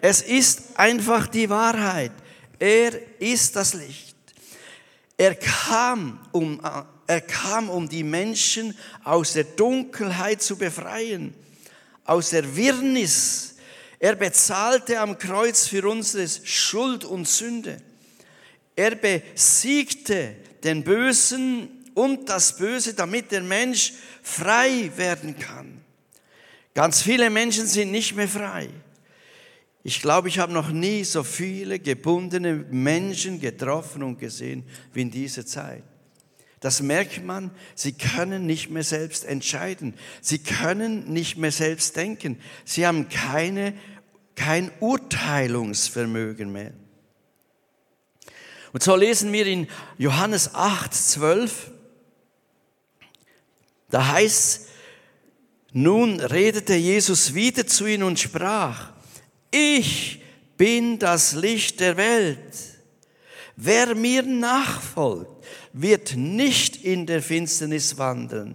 Es 0.00 0.22
ist 0.22 0.78
einfach 0.78 1.26
die 1.26 1.50
Wahrheit. 1.50 2.12
Er 2.60 2.92
ist 3.18 3.56
das 3.56 3.74
Licht. 3.74 4.05
Er 5.16 5.34
kam, 5.34 6.20
um, 6.32 6.60
er 7.06 7.20
kam, 7.22 7.70
um 7.70 7.88
die 7.88 8.04
Menschen 8.04 8.76
aus 9.04 9.32
der 9.32 9.44
Dunkelheit 9.44 10.42
zu 10.42 10.56
befreien, 10.56 11.34
aus 12.04 12.30
der 12.30 12.56
Wirrnis. 12.56 13.54
Er 13.98 14.14
bezahlte 14.14 15.00
am 15.00 15.16
Kreuz 15.16 15.66
für 15.66 15.88
unsere 15.88 16.28
Schuld 16.28 17.04
und 17.04 17.26
Sünde. 17.26 17.78
Er 18.74 18.94
besiegte 18.94 20.36
den 20.62 20.84
Bösen 20.84 21.68
und 21.94 22.28
das 22.28 22.58
Böse, 22.58 22.92
damit 22.92 23.32
der 23.32 23.42
Mensch 23.42 23.94
frei 24.22 24.90
werden 24.96 25.38
kann. 25.38 25.80
Ganz 26.74 27.00
viele 27.00 27.30
Menschen 27.30 27.66
sind 27.66 27.90
nicht 27.90 28.14
mehr 28.14 28.28
frei. 28.28 28.68
Ich 29.86 30.02
glaube, 30.02 30.26
ich 30.26 30.40
habe 30.40 30.52
noch 30.52 30.70
nie 30.70 31.04
so 31.04 31.22
viele 31.22 31.78
gebundene 31.78 32.54
Menschen 32.72 33.38
getroffen 33.38 34.02
und 34.02 34.18
gesehen 34.18 34.64
wie 34.92 35.02
in 35.02 35.12
dieser 35.12 35.46
Zeit. 35.46 35.84
Das 36.58 36.82
merkt 36.82 37.24
man, 37.24 37.52
sie 37.76 37.92
können 37.92 38.46
nicht 38.46 38.68
mehr 38.68 38.82
selbst 38.82 39.24
entscheiden. 39.24 39.94
Sie 40.20 40.40
können 40.40 41.12
nicht 41.12 41.36
mehr 41.36 41.52
selbst 41.52 41.94
denken. 41.94 42.40
Sie 42.64 42.84
haben 42.84 43.08
keine, 43.08 43.74
kein 44.34 44.72
Urteilungsvermögen 44.80 46.50
mehr. 46.50 46.72
Und 48.72 48.82
so 48.82 48.96
lesen 48.96 49.32
wir 49.32 49.46
in 49.46 49.68
Johannes 49.98 50.52
8, 50.52 50.92
12, 50.92 51.70
da 53.90 54.08
heißt, 54.08 54.66
nun 55.70 56.18
redete 56.18 56.74
Jesus 56.74 57.34
wieder 57.34 57.68
zu 57.68 57.86
ihnen 57.86 58.02
und 58.02 58.18
sprach, 58.18 58.95
ich 59.56 60.20
bin 60.56 60.98
das 60.98 61.32
Licht 61.32 61.80
der 61.80 61.96
Welt. 61.96 62.38
Wer 63.56 63.94
mir 63.94 64.22
nachfolgt, 64.22 65.30
wird 65.72 66.16
nicht 66.16 66.76
in 66.84 67.06
der 67.06 67.22
Finsternis 67.22 67.96
wandeln, 67.96 68.54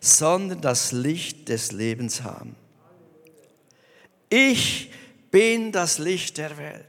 sondern 0.00 0.60
das 0.60 0.92
Licht 0.92 1.48
des 1.48 1.72
Lebens 1.72 2.22
haben. 2.22 2.54
Ich 4.28 4.90
bin 5.30 5.72
das 5.72 5.98
Licht 5.98 6.36
der 6.36 6.56
Welt. 6.58 6.86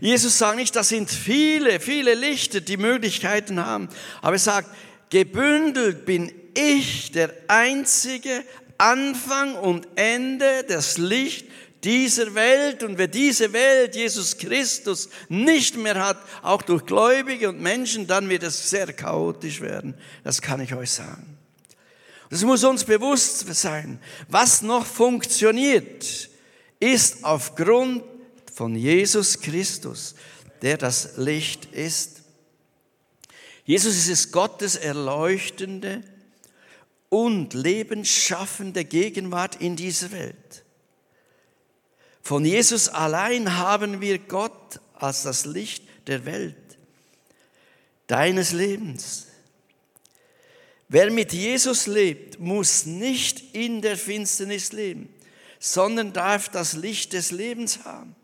Jesus 0.00 0.38
sagt 0.38 0.56
nicht, 0.56 0.76
das 0.76 0.90
sind 0.90 1.10
viele, 1.10 1.80
viele 1.80 2.14
Lichter, 2.14 2.60
die 2.60 2.76
Möglichkeiten 2.76 3.64
haben, 3.64 3.88
aber 4.20 4.36
er 4.36 4.40
sagt, 4.40 4.68
gebündelt 5.10 6.04
bin 6.04 6.32
ich 6.54 7.12
der 7.12 7.32
einzige 7.48 8.44
Anfang 8.78 9.54
und 9.54 9.88
Ende, 9.96 10.64
das 10.68 10.98
Licht 10.98 11.46
dieser 11.84 12.34
Welt 12.34 12.82
und 12.82 12.98
wer 12.98 13.08
diese 13.08 13.52
Welt, 13.52 13.94
Jesus 13.94 14.36
Christus, 14.38 15.08
nicht 15.28 15.76
mehr 15.76 16.04
hat, 16.04 16.18
auch 16.42 16.62
durch 16.62 16.84
Gläubige 16.86 17.48
und 17.48 17.60
Menschen, 17.60 18.06
dann 18.06 18.28
wird 18.28 18.42
es 18.42 18.70
sehr 18.70 18.92
chaotisch 18.92 19.60
werden. 19.60 19.94
Das 20.24 20.42
kann 20.42 20.60
ich 20.60 20.74
euch 20.74 20.90
sagen. 20.90 21.36
Das 22.30 22.42
muss 22.42 22.64
uns 22.64 22.84
bewusst 22.84 23.46
sein. 23.54 24.00
Was 24.28 24.62
noch 24.62 24.84
funktioniert, 24.84 26.28
ist 26.80 27.24
aufgrund 27.24 28.02
von 28.52 28.74
Jesus 28.74 29.40
Christus, 29.40 30.14
der 30.62 30.76
das 30.76 31.16
Licht 31.16 31.66
ist. 31.66 32.22
Jesus 33.64 33.96
ist 33.96 34.08
es 34.08 34.32
Gottes 34.32 34.76
erleuchtende 34.76 36.02
und 37.08 37.54
lebensschaffende 37.54 38.84
Gegenwart 38.84 39.56
in 39.56 39.76
dieser 39.76 40.10
Welt. 40.12 40.36
Von 42.26 42.44
Jesus 42.44 42.88
allein 42.88 43.56
haben 43.56 44.00
wir 44.00 44.18
Gott 44.18 44.80
als 44.94 45.22
das 45.22 45.44
Licht 45.44 45.84
der 46.08 46.24
Welt, 46.26 46.56
deines 48.08 48.50
Lebens. 48.50 49.28
Wer 50.88 51.12
mit 51.12 51.32
Jesus 51.32 51.86
lebt, 51.86 52.40
muss 52.40 52.84
nicht 52.84 53.54
in 53.54 53.80
der 53.80 53.96
Finsternis 53.96 54.72
leben, 54.72 55.08
sondern 55.60 56.12
darf 56.12 56.48
das 56.48 56.72
Licht 56.72 57.12
des 57.12 57.30
Lebens 57.30 57.84
haben. 57.84 58.16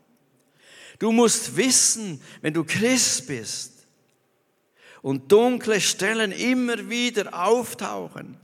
Du 0.99 1.13
musst 1.13 1.55
wissen, 1.55 2.21
wenn 2.41 2.53
du 2.53 2.65
Christ 2.65 3.27
bist 3.27 3.71
und 5.01 5.31
dunkle 5.31 5.79
Stellen 5.79 6.33
immer 6.33 6.89
wieder 6.89 7.41
auftauchen, 7.41 8.37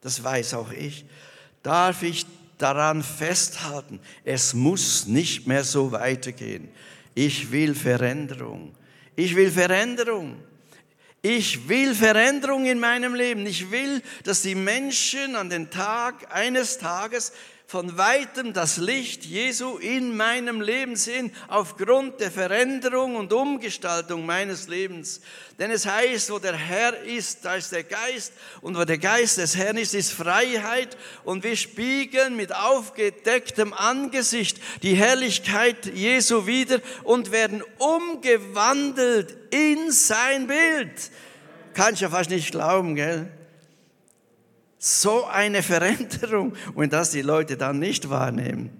das 0.00 0.24
weiß 0.24 0.54
auch 0.54 0.72
ich, 0.72 1.04
darf 1.62 2.02
ich 2.02 2.24
daran 2.58 3.02
festhalten. 3.02 4.00
Es 4.24 4.54
muss 4.54 5.06
nicht 5.06 5.46
mehr 5.46 5.64
so 5.64 5.92
weitergehen. 5.92 6.68
Ich 7.14 7.50
will 7.50 7.74
Veränderung. 7.74 8.74
Ich 9.16 9.36
will 9.36 9.50
Veränderung. 9.50 10.36
Ich 11.22 11.68
will 11.68 11.94
Veränderung 11.94 12.66
in 12.66 12.80
meinem 12.80 13.14
Leben. 13.14 13.46
Ich 13.46 13.70
will, 13.70 14.02
dass 14.24 14.42
die 14.42 14.56
Menschen 14.56 15.36
an 15.36 15.50
den 15.50 15.70
Tag 15.70 16.34
eines 16.34 16.78
Tages 16.78 17.32
von 17.72 17.96
weitem 17.96 18.52
das 18.52 18.76
Licht 18.76 19.24
Jesu 19.24 19.78
in 19.78 20.14
meinem 20.14 20.60
Leben 20.60 20.94
sehen, 20.94 21.32
aufgrund 21.48 22.20
der 22.20 22.30
Veränderung 22.30 23.16
und 23.16 23.32
Umgestaltung 23.32 24.26
meines 24.26 24.68
Lebens. 24.68 25.22
Denn 25.58 25.70
es 25.70 25.86
heißt, 25.86 26.30
wo 26.30 26.38
der 26.38 26.54
Herr 26.54 27.02
ist, 27.02 27.46
da 27.46 27.54
ist 27.54 27.72
der 27.72 27.84
Geist, 27.84 28.34
und 28.60 28.76
wo 28.76 28.84
der 28.84 28.98
Geist 28.98 29.38
des 29.38 29.56
Herrn 29.56 29.78
ist, 29.78 29.94
ist 29.94 30.12
Freiheit, 30.12 30.98
und 31.24 31.44
wir 31.44 31.56
spiegeln 31.56 32.36
mit 32.36 32.54
aufgedecktem 32.54 33.72
Angesicht 33.72 34.60
die 34.82 34.94
Herrlichkeit 34.94 35.86
Jesu 35.94 36.46
wieder 36.46 36.78
und 37.04 37.32
werden 37.32 37.62
umgewandelt 37.78 39.34
in 39.50 39.90
sein 39.90 40.46
Bild. 40.46 41.10
Kann 41.72 41.94
ich 41.94 42.00
ja 42.00 42.10
fast 42.10 42.28
nicht 42.28 42.50
glauben, 42.50 42.96
gell? 42.96 43.30
So 44.84 45.26
eine 45.26 45.62
Veränderung. 45.62 46.54
Und 46.74 46.92
dass 46.92 47.12
die 47.12 47.22
Leute 47.22 47.56
dann 47.56 47.78
nicht 47.78 48.10
wahrnehmen, 48.10 48.70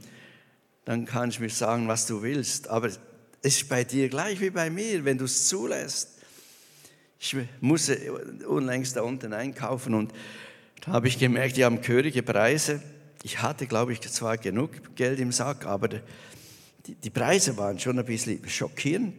dann 0.85 1.05
kannst 1.05 1.39
du 1.39 1.43
mir 1.43 1.49
sagen, 1.49 1.87
was 1.87 2.07
du 2.07 2.23
willst. 2.23 2.67
Aber 2.67 2.89
es 2.89 2.99
ist 3.41 3.69
bei 3.69 3.85
dir 3.85 4.09
gleich 4.09 4.41
wie 4.41 4.51
bei 4.51 4.69
mir, 4.69 5.05
wenn 5.05 5.17
du 5.17 5.27
es 5.27 5.47
zulässt. 5.47 6.19
Ich 7.21 7.37
musste 7.61 8.13
unlängst 8.49 8.97
da 8.97 9.03
unten 9.03 9.33
einkaufen 9.33 9.95
und 9.95 10.13
da 10.81 10.91
habe 10.91 11.07
ich 11.07 11.21
gemerkt, 11.21 11.57
die 11.57 11.65
haben 11.65 11.81
gehörige 11.81 12.25
Preise. 12.25 12.83
Ich 13.23 13.41
hatte, 13.41 13.69
glaube 13.69 13.93
ich, 13.93 14.01
zwar 14.01 14.39
genug 14.39 14.97
Geld 14.97 15.21
im 15.21 15.31
Sack, 15.31 15.67
aber 15.67 15.89
die 16.85 17.11
Preise 17.11 17.57
waren 17.57 17.79
schon 17.79 18.01
ein 18.01 18.05
bisschen 18.05 18.41
schockierend. 18.49 19.15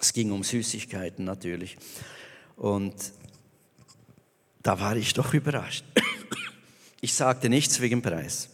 Es 0.00 0.12
ging 0.12 0.32
um 0.32 0.42
Süßigkeiten 0.42 1.24
natürlich. 1.24 1.76
Und 2.56 2.96
da 4.68 4.78
war 4.78 4.96
ich 4.96 5.14
doch 5.14 5.32
überrascht. 5.32 5.82
Ich 7.00 7.14
sagte 7.14 7.48
nichts 7.48 7.80
wegen 7.80 8.02
Preis. 8.02 8.50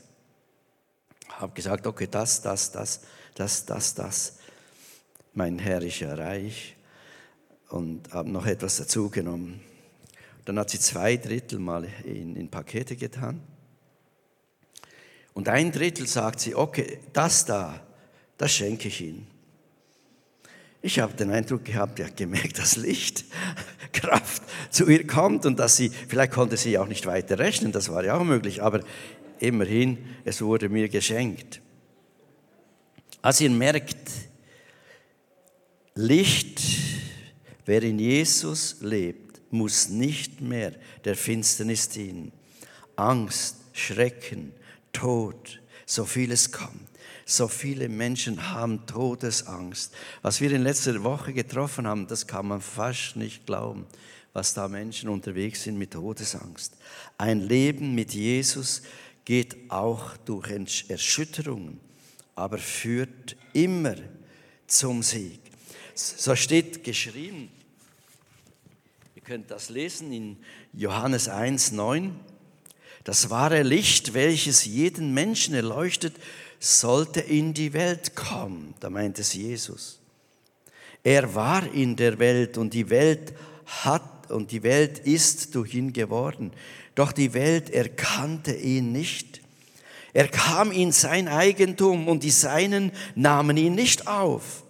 Habe 1.29 1.53
gesagt, 1.55 1.89
okay, 1.89 2.07
das, 2.09 2.41
das, 2.41 2.71
das, 2.71 3.01
das, 3.35 3.67
das, 3.67 3.95
das. 3.97 4.39
Mein 5.33 5.59
Herr 5.59 5.83
ist 5.83 5.99
ja 5.99 6.15
reich 6.15 6.77
und 7.69 8.13
habe 8.13 8.31
noch 8.31 8.47
etwas 8.47 8.77
dazugenommen. 8.77 9.61
Dann 10.45 10.57
hat 10.61 10.71
sie 10.71 10.79
zwei 10.79 11.17
Drittel 11.17 11.59
mal 11.59 11.89
in, 12.05 12.37
in 12.37 12.49
Pakete 12.49 12.95
getan. 12.95 13.43
Und 15.33 15.49
ein 15.49 15.73
Drittel 15.73 16.07
sagt 16.07 16.39
sie, 16.39 16.55
okay, 16.55 17.01
das 17.13 17.45
da, 17.45 17.85
das 18.39 18.53
schenke 18.53 18.87
ich 18.87 19.01
Ihnen. 19.01 19.27
Ich 20.85 20.99
habe 20.99 21.15
den 21.15 21.31
Eindruck 21.31 21.65
gehabt, 21.65 21.99
er 21.99 22.09
hat 22.09 22.17
gemerkt, 22.19 22.59
dass 22.59 22.77
Lichtkraft 22.77 24.43
zu 24.71 24.87
ihr 24.87 25.07
kommt 25.07 25.47
und 25.47 25.59
dass 25.59 25.79
sie, 25.79 25.89
vielleicht 25.89 26.33
konnte 26.33 26.59
sie 26.59 26.77
auch 26.77 26.89
nicht 26.89 27.07
weiter 27.07 27.39
rechnen, 27.39 27.73
das 27.73 27.89
war 27.89 28.05
ja 28.05 28.19
auch 28.19 28.23
möglich, 28.23 28.63
aber 28.63 28.81
immerhin, 29.39 29.97
es 30.27 30.43
wurde 30.43 30.69
mir 30.69 30.91
geschenkt. 30.91 31.63
Als 33.23 33.41
ihr 33.41 33.49
merkt, 33.49 34.11
Licht, 35.95 36.61
wer 37.65 37.83
in 37.83 37.99
Jesus 37.99 38.77
lebt, 38.83 39.41
muss 39.51 39.89
nicht 39.89 40.43
mehr 40.43 40.73
der 41.07 41.17
Finsternis 41.17 41.89
dienen. 41.89 42.31
Angst, 42.97 43.57
Schrecken, 43.73 44.53
Tod, 44.93 45.63
so 45.87 46.05
vieles 46.05 46.53
kommt. 46.53 46.84
So 47.27 47.49
viele 47.49 47.89
Menschen 47.89 48.53
haben 48.53 48.87
Todesangst. 48.87 49.95
Was 50.23 50.41
wir 50.41 50.53
in 50.53 50.63
letzter 50.63 51.03
Woche 51.03 51.33
getroffen 51.33 51.87
haben, 51.87 52.07
das 52.07 52.27
kann 52.27 52.47
man 52.47 52.61
fast 52.61 53.17
nicht 53.17 53.47
glauben, 53.47 53.87
was 54.33 54.53
da 54.53 54.69
Menschen 54.69 55.09
unterwegs 55.09 55.63
sind 55.63 55.79
mit 55.79 55.93
Todesangst. 55.93 56.77
Ein 57.17 57.41
Leben 57.41 57.95
mit 57.95 58.13
Jesus 58.13 58.83
geht 59.25 59.71
auch 59.71 60.17
durch 60.19 60.85
Erschütterungen, 60.89 61.81
aber 62.35 62.59
führt 62.59 63.37
immer 63.55 63.95
zum 64.67 65.03
Sieg. 65.03 65.41
So 65.95 66.35
steht 66.37 66.85
geschrieben, 66.85 67.49
ihr 69.15 69.23
könnt 69.23 69.51
das 69.51 69.71
lesen 69.71 70.13
in 70.13 70.37
Johannes 70.73 71.29
1, 71.29 71.73
9. 71.73 72.19
Das 73.05 73.31
wahre 73.31 73.63
Licht, 73.63 74.15
welches 74.15 74.65
jeden 74.65 75.15
Menschen 75.15 75.55
erleuchtet, 75.55 76.15
sollte 76.65 77.21
in 77.21 77.53
die 77.53 77.73
Welt 77.73 78.17
kommen. 78.17 78.75
Da 78.81 78.89
meint 78.89 79.19
es 79.19 79.35
Jesus. 79.35 80.01
Er 81.03 81.35
war 81.35 81.71
in 81.73 81.97
der 81.97 82.19
Welt 82.19 82.57
und 82.57 82.73
die 82.73 82.89
Welt 82.89 83.35
hat 83.67 84.31
und 84.31 84.51
die 84.51 84.63
Welt 84.63 84.99
ist 85.01 85.55
durch 85.55 85.75
ihn 85.75 85.93
geworden. 85.93 86.53
Doch 86.95 87.13
die 87.13 87.35
Welt 87.35 87.69
erkannte 87.69 88.55
ihn 88.55 88.93
nicht. 88.93 89.43
Er 90.15 90.29
kam 90.29 90.73
in 90.73 90.93
sein 90.93 91.29
Eigentum 91.29 92.09
und 92.09 92.23
die 92.23 92.31
Seinen 92.31 92.93
nahmen 93.15 93.57
ihn 93.57 93.75
nicht 93.75 94.07
auf. 94.07 94.63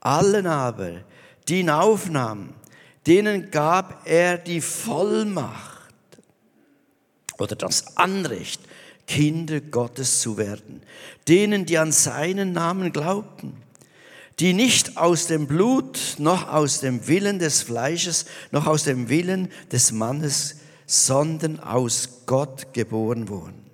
Allen 0.00 0.46
aber, 0.46 1.04
die 1.48 1.60
ihn 1.60 1.70
aufnahmen, 1.70 2.52
denen 3.06 3.50
gab 3.50 4.06
er 4.06 4.36
die 4.36 4.60
Vollmacht 4.60 5.90
oder 7.38 7.56
das 7.56 7.96
Anrecht, 7.96 8.60
Kinder 9.06 9.60
Gottes 9.60 10.20
zu 10.20 10.36
werden, 10.36 10.82
denen, 11.28 11.66
die 11.66 11.78
an 11.78 11.92
seinen 11.92 12.52
Namen 12.52 12.92
glaubten, 12.92 13.62
die 14.40 14.52
nicht 14.52 14.96
aus 14.96 15.26
dem 15.26 15.46
Blut, 15.46 16.16
noch 16.18 16.48
aus 16.48 16.80
dem 16.80 17.06
Willen 17.06 17.38
des 17.38 17.62
Fleisches, 17.62 18.26
noch 18.50 18.66
aus 18.66 18.84
dem 18.84 19.08
Willen 19.08 19.50
des 19.70 19.92
Mannes, 19.92 20.56
sondern 20.86 21.60
aus 21.60 22.22
Gott 22.26 22.72
geboren 22.72 23.28
wurden. 23.28 23.64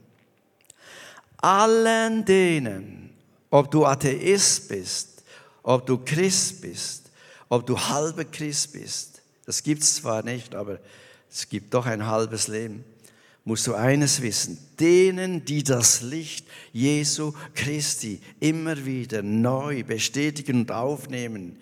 Allen 1.39 2.25
denen, 2.25 3.11
ob 3.51 3.71
du 3.71 3.87
Atheist 3.87 4.69
bist, 4.69 5.23
ob 5.63 5.87
du 5.87 5.99
Christ 5.99 6.61
bist, 6.61 7.11
ob 7.49 7.67
du 7.67 7.79
halber 7.79 8.25
Christ 8.25 8.73
bist, 8.73 9.23
das 9.47 9.63
gibt's 9.63 9.97
zwar 9.97 10.23
nicht, 10.23 10.55
aber 10.55 10.79
es 11.31 11.49
gibt 11.49 11.73
doch 11.75 11.87
ein 11.87 12.07
halbes 12.07 12.49
Leben 12.49 12.85
musst 13.45 13.67
du 13.67 13.75
eines 13.75 14.23
wissen, 14.23 14.59
denen, 14.79 15.45
die 15.45 15.63
das 15.63 16.03
Licht 16.03 16.47
Jesu 16.73 17.33
Christi 17.55 18.21
immer 18.39 18.85
wieder 18.85 19.23
neu 19.23 19.83
bestätigen 19.83 20.61
und 20.61 20.73
aufnehmen, 20.73 21.59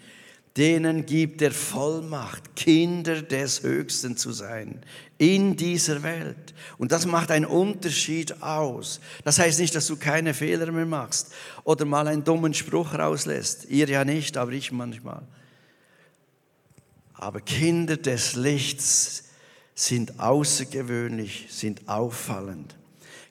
denen 0.57 1.07
gibt 1.07 1.41
er 1.41 1.53
Vollmacht, 1.53 2.57
Kinder 2.57 3.23
des 3.23 3.63
Höchsten 3.63 4.17
zu 4.17 4.33
sein 4.33 4.81
in 5.17 5.57
dieser 5.57 6.03
Welt. 6.03 6.53
Und 6.79 6.91
das 6.91 7.07
macht 7.07 7.31
einen 7.31 7.45
Unterschied 7.45 8.43
aus. 8.43 9.01
Das 9.25 9.39
heißt 9.39 9.61
nicht, 9.61 9.75
dass 9.75 9.87
du 9.87 9.97
keine 9.97 10.35
Fehler 10.35 10.73
mehr 10.73 10.87
machst 10.87 11.33
oder 11.63 11.85
mal 11.85 12.09
einen 12.09 12.25
dummen 12.25 12.55
Spruch 12.55 12.95
rauslässt. 12.95 13.67
Ihr 13.71 13.89
ja 13.89 14.05
nicht, 14.05 14.37
aber 14.37 14.51
ich 14.51 14.73
manchmal. 14.73 15.23
Aber 17.15 17.41
Kinder 17.41 17.97
des 17.97 18.35
Lichts 18.35 19.28
sind 19.79 20.19
außergewöhnlich, 20.19 21.47
sind 21.51 21.89
auffallend. 21.89 22.75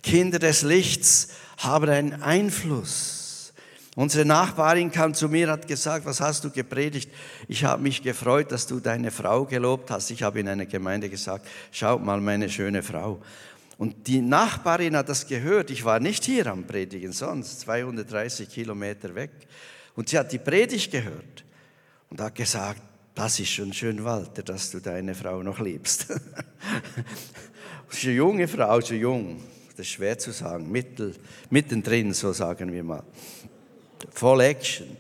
Kinder 0.02 0.40
des 0.40 0.62
Lichts 0.62 1.28
haben 1.58 1.90
einen 1.90 2.24
Einfluss. 2.24 3.52
Unsere 3.98 4.24
Nachbarin 4.24 4.90
kam 4.90 5.14
zu 5.14 5.28
mir, 5.28 5.50
hat 5.50 5.68
gesagt, 5.68 6.06
was 6.06 6.22
hast 6.22 6.46
du 6.46 6.50
gepredigt? 6.50 7.12
Ich 7.50 7.66
habe 7.66 7.82
mich 7.82 8.02
gefreut, 8.02 8.52
dass 8.54 8.66
du 8.66 8.80
deine 8.80 9.12
Frau 9.12 9.44
gelobt 9.44 9.92
hast. 9.92 10.10
Ich 10.10 10.24
habe 10.24 10.40
in 10.40 10.48
einer 10.48 10.66
Gemeinde 10.66 11.10
gesagt, 11.10 11.48
schaut 11.72 12.02
mal 12.02 12.22
meine 12.22 12.50
schöne 12.50 12.82
Frau. 12.82 13.20
Und 13.78 14.08
die 14.08 14.22
Nachbarin 14.22 14.96
hat 14.96 15.10
das 15.10 15.28
gehört. 15.28 15.70
Ich 15.70 15.84
war 15.84 16.00
nicht 16.00 16.24
hier 16.24 16.48
am 16.48 16.66
Predigen, 16.66 17.12
sonst 17.12 17.60
230 17.62 18.48
Kilometer 18.48 19.14
weg. 19.16 19.32
Und 19.96 20.08
sie 20.08 20.18
hat 20.18 20.32
die 20.32 20.40
Predigt 20.40 20.92
gehört 20.92 21.44
und 22.10 22.22
hat 22.22 22.36
gesagt, 22.36 22.82
das 23.18 23.40
ist 23.40 23.50
schon 23.50 23.74
schön, 23.74 24.04
Walter, 24.04 24.44
dass 24.44 24.70
du 24.70 24.80
deine 24.80 25.16
Frau 25.16 25.42
noch 25.42 25.60
liebst. 25.60 26.06
das 27.90 28.04
eine 28.04 28.14
junge 28.14 28.48
Frau, 28.48 28.80
so 28.80 28.94
jung. 28.94 29.42
Das 29.72 29.88
ist 29.88 29.94
schwer 29.94 30.20
zu 30.20 30.32
sagen. 30.32 30.72
Mittel, 30.72 31.16
mittendrin, 31.50 32.14
so 32.14 32.32
sagen 32.32 32.72
wir 32.72 32.84
mal. 32.84 33.04
Voll 34.12 34.42
Action. 34.42 34.98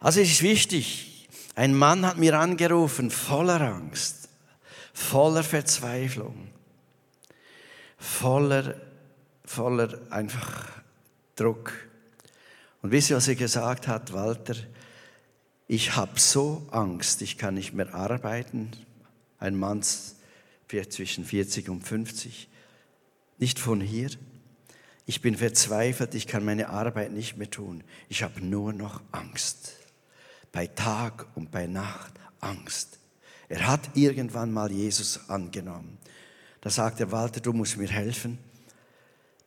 Also 0.00 0.20
es 0.20 0.30
ist 0.30 0.42
wichtig. 0.42 1.26
Ein 1.54 1.74
Mann 1.74 2.04
hat 2.04 2.18
mir 2.18 2.38
angerufen, 2.38 3.10
voller 3.10 3.62
Angst, 3.62 4.28
voller 4.92 5.42
Verzweiflung, 5.42 6.48
voller, 7.96 8.74
voller 9.46 9.98
einfach 10.10 10.82
Druck. 11.36 11.72
Und 12.82 12.92
wisst 12.92 13.08
ihr, 13.08 13.16
was 13.16 13.28
er 13.28 13.34
gesagt 13.34 13.88
hat, 13.88 14.12
Walter? 14.12 14.56
Ich 15.70 15.94
habe 15.94 16.18
so 16.18 16.66
Angst, 16.72 17.22
ich 17.22 17.38
kann 17.38 17.54
nicht 17.54 17.74
mehr 17.74 17.94
arbeiten. 17.94 18.72
Ein 19.38 19.56
Mann 19.56 19.82
zwischen 19.82 21.24
40 21.24 21.68
und 21.68 21.86
50. 21.86 22.48
nicht 23.38 23.60
von 23.60 23.80
hier. 23.80 24.10
Ich 25.06 25.20
bin 25.20 25.36
verzweifelt, 25.36 26.16
ich 26.16 26.26
kann 26.26 26.44
meine 26.44 26.70
Arbeit 26.70 27.12
nicht 27.12 27.36
mehr 27.36 27.48
tun. 27.48 27.84
Ich 28.08 28.24
habe 28.24 28.44
nur 28.44 28.72
noch 28.72 29.00
Angst. 29.12 29.76
Bei 30.50 30.66
Tag 30.66 31.28
und 31.36 31.52
bei 31.52 31.68
Nacht 31.68 32.14
Angst. 32.40 32.98
Er 33.48 33.68
hat 33.68 33.90
irgendwann 33.94 34.52
mal 34.52 34.72
Jesus 34.72 35.20
angenommen. 35.28 35.98
Da 36.62 36.70
sagt 36.70 36.98
er, 36.98 37.12
Walter, 37.12 37.38
du 37.38 37.52
musst 37.52 37.76
mir 37.76 37.88
helfen. 37.88 38.38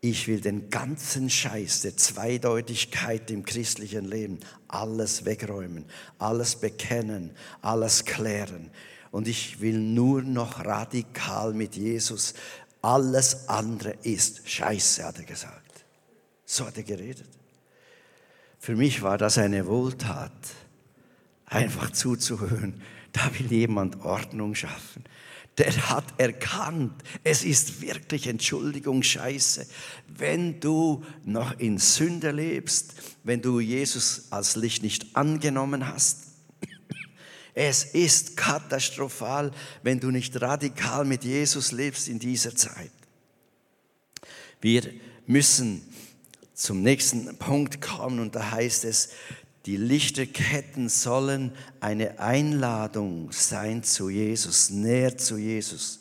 Ich 0.05 0.27
will 0.27 0.41
den 0.41 0.69
ganzen 0.69 1.29
Scheiß 1.29 1.83
der 1.83 1.95
Zweideutigkeit 1.95 3.31
im 3.31 3.45
christlichen 3.45 4.03
Leben 4.03 4.41
alles 4.67 5.23
wegräumen, 5.23 5.85
alles 6.19 6.57
bekennen, 6.57 7.31
alles 7.61 8.03
klären. 8.03 8.69
Und 9.11 9.29
ich 9.29 9.61
will 9.61 9.79
nur 9.79 10.21
noch 10.21 10.65
radikal 10.65 11.53
mit 11.53 11.77
Jesus. 11.77 12.33
Alles 12.81 13.47
andere 13.47 13.91
ist 14.03 14.41
Scheiße, 14.45 15.05
hat 15.05 15.19
er 15.19 15.23
gesagt. 15.23 15.85
So 16.43 16.67
hat 16.67 16.75
er 16.75 16.83
geredet. 16.83 17.29
Für 18.59 18.75
mich 18.75 19.03
war 19.03 19.17
das 19.17 19.37
eine 19.37 19.67
Wohltat, 19.67 20.33
einfach 21.45 21.91
zuzuhören. 21.91 22.81
Da 23.13 23.21
will 23.39 23.49
jemand 23.49 24.03
Ordnung 24.03 24.53
schaffen 24.53 25.05
der 25.57 25.89
hat 25.89 26.19
erkannt, 26.19 26.93
es 27.23 27.43
ist 27.43 27.81
wirklich 27.81 28.27
Entschuldigung 28.27 29.03
scheiße, 29.03 29.67
wenn 30.07 30.59
du 30.59 31.03
noch 31.25 31.59
in 31.59 31.77
Sünde 31.77 32.31
lebst, 32.31 32.95
wenn 33.23 33.41
du 33.41 33.59
Jesus 33.59 34.27
als 34.31 34.55
Licht 34.55 34.81
nicht 34.81 35.15
angenommen 35.15 35.87
hast. 35.87 36.27
Es 37.53 37.83
ist 37.83 38.35
katastrophal, 38.35 39.51
wenn 39.83 39.99
du 39.99 40.09
nicht 40.09 40.41
radikal 40.41 41.05
mit 41.05 41.23
Jesus 41.23 41.71
lebst 41.71 42.07
in 42.07 42.17
dieser 42.17 42.55
Zeit. 42.55 42.91
Wir 44.59 44.91
müssen 45.27 45.83
zum 46.55 46.81
nächsten 46.81 47.37
Punkt 47.37 47.79
kommen 47.79 48.19
und 48.19 48.35
da 48.35 48.51
heißt 48.51 48.85
es, 48.85 49.09
die 49.65 49.77
Lichterketten 49.77 50.89
sollen 50.89 51.53
eine 51.79 52.19
Einladung 52.19 53.31
sein 53.31 53.83
zu 53.83 54.09
Jesus, 54.09 54.69
näher 54.69 55.17
zu 55.17 55.37
Jesus. 55.37 55.99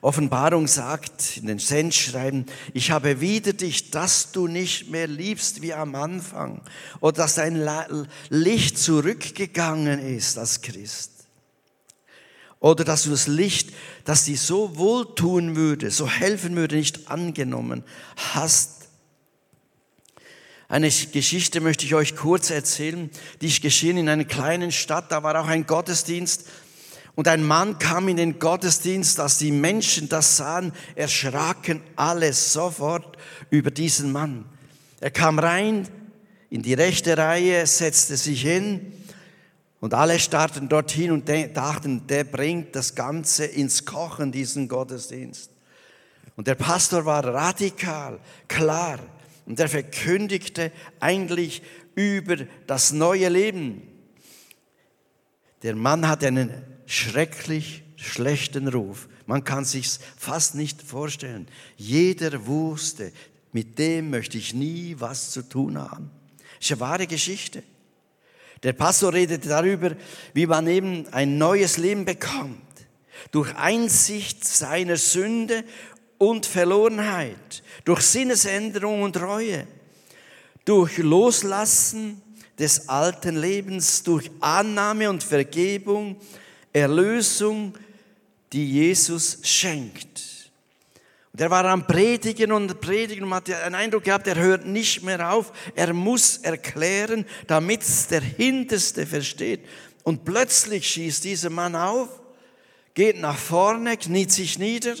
Offenbarung 0.00 0.66
sagt 0.66 1.36
in 1.36 1.46
den 1.46 1.58
Sendschreiben, 1.58 2.46
ich 2.74 2.90
habe 2.90 3.20
wieder 3.20 3.52
dich, 3.52 3.90
dass 3.90 4.32
du 4.32 4.46
nicht 4.46 4.90
mehr 4.90 5.06
liebst 5.06 5.62
wie 5.62 5.74
am 5.74 5.94
Anfang 5.94 6.60
oder 7.00 7.22
dass 7.22 7.36
dein 7.36 7.66
Licht 8.28 8.78
zurückgegangen 8.78 10.00
ist 10.00 10.36
als 10.36 10.60
Christ. 10.60 11.12
Oder 12.58 12.84
dass 12.84 13.04
du 13.04 13.10
das 13.10 13.26
Licht, 13.26 13.72
das 14.04 14.24
dir 14.24 14.36
so 14.36 14.76
wohltun 14.76 15.56
würde, 15.56 15.90
so 15.90 16.08
helfen 16.08 16.56
würde, 16.56 16.76
nicht 16.76 17.10
angenommen 17.10 17.84
hast 18.16 18.75
eine 20.68 20.90
Geschichte 20.90 21.60
möchte 21.60 21.86
ich 21.86 21.94
euch 21.94 22.16
kurz 22.16 22.50
erzählen, 22.50 23.08
die 23.40 23.46
ist 23.46 23.62
geschehen 23.62 23.96
in 23.96 24.08
einer 24.08 24.24
kleinen 24.24 24.72
Stadt. 24.72 25.12
Da 25.12 25.22
war 25.22 25.40
auch 25.40 25.46
ein 25.46 25.66
Gottesdienst. 25.66 26.46
Und 27.14 27.28
ein 27.28 27.44
Mann 27.44 27.78
kam 27.78 28.08
in 28.08 28.16
den 28.16 28.38
Gottesdienst, 28.38 29.20
als 29.20 29.38
die 29.38 29.52
Menschen 29.52 30.08
das 30.08 30.36
sahen, 30.36 30.72
erschraken 30.96 31.82
alle 31.94 32.32
sofort 32.32 33.16
über 33.48 33.70
diesen 33.70 34.12
Mann. 34.12 34.44
Er 35.00 35.10
kam 35.10 35.38
rein 35.38 35.88
in 36.50 36.62
die 36.62 36.74
rechte 36.74 37.16
Reihe, 37.16 37.66
setzte 37.66 38.16
sich 38.16 38.42
hin 38.42 38.92
und 39.80 39.94
alle 39.94 40.18
starrten 40.18 40.68
dorthin 40.68 41.12
und 41.12 41.28
dachten, 41.28 42.06
der 42.06 42.24
bringt 42.24 42.74
das 42.74 42.94
Ganze 42.94 43.46
ins 43.46 43.84
Kochen, 43.84 44.32
diesen 44.32 44.68
Gottesdienst. 44.68 45.50
Und 46.34 46.48
der 46.48 46.54
Pastor 46.54 47.04
war 47.06 47.24
radikal, 47.24 48.18
klar. 48.48 48.98
Und 49.46 49.60
er 49.60 49.68
verkündigte 49.68 50.72
eigentlich 51.00 51.62
über 51.94 52.36
das 52.66 52.92
neue 52.92 53.28
Leben. 53.28 53.82
Der 55.62 55.74
Mann 55.74 56.06
hat 56.06 56.22
einen 56.24 56.50
schrecklich 56.86 57.82
schlechten 57.96 58.68
Ruf. 58.68 59.08
Man 59.26 59.44
kann 59.44 59.64
sich's 59.64 59.98
fast 60.16 60.54
nicht 60.54 60.82
vorstellen. 60.82 61.48
Jeder 61.76 62.46
wusste, 62.46 63.12
mit 63.52 63.78
dem 63.78 64.10
möchte 64.10 64.36
ich 64.36 64.52
nie 64.52 64.96
was 64.98 65.30
zu 65.30 65.42
tun 65.42 65.78
haben. 65.78 66.10
Das 66.58 66.66
ist 66.66 66.72
eine 66.72 66.80
wahre 66.80 67.06
Geschichte. 67.06 67.62
Der 68.62 68.72
Pastor 68.72 69.12
redete 69.12 69.48
darüber, 69.48 69.96
wie 70.34 70.46
man 70.46 70.66
eben 70.66 71.08
ein 71.12 71.38
neues 71.38 71.76
Leben 71.76 72.04
bekommt. 72.04 72.60
Durch 73.30 73.54
Einsicht 73.56 74.44
seiner 74.44 74.96
Sünde 74.96 75.64
und 76.18 76.46
Verlorenheit, 76.46 77.62
durch 77.84 78.00
Sinnesänderung 78.00 79.02
und 79.02 79.20
Reue, 79.20 79.66
durch 80.64 80.98
Loslassen 80.98 82.22
des 82.58 82.88
alten 82.88 83.36
Lebens, 83.36 84.02
durch 84.02 84.30
Annahme 84.40 85.10
und 85.10 85.22
Vergebung, 85.22 86.16
Erlösung, 86.72 87.74
die 88.52 88.72
Jesus 88.72 89.38
schenkt. 89.42 90.50
Und 91.32 91.40
er 91.42 91.50
war 91.50 91.66
am 91.66 91.86
Predigen 91.86 92.50
und 92.52 92.80
Predigen 92.80 93.24
und 93.24 93.34
hat 93.34 93.48
den 93.48 93.74
Eindruck 93.74 94.04
gehabt, 94.04 94.26
er 94.26 94.36
hört 94.36 94.64
nicht 94.66 95.02
mehr 95.02 95.32
auf, 95.32 95.52
er 95.74 95.92
muss 95.92 96.38
erklären, 96.38 97.26
damit 97.46 97.82
der 98.10 98.22
Hinterste 98.22 99.06
versteht. 99.06 99.60
Und 100.02 100.24
plötzlich 100.24 100.88
schießt 100.88 101.24
dieser 101.24 101.50
Mann 101.50 101.76
auf, 101.76 102.08
geht 102.94 103.20
nach 103.20 103.36
vorne, 103.36 103.98
kniet 103.98 104.32
sich 104.32 104.58
nieder 104.58 104.94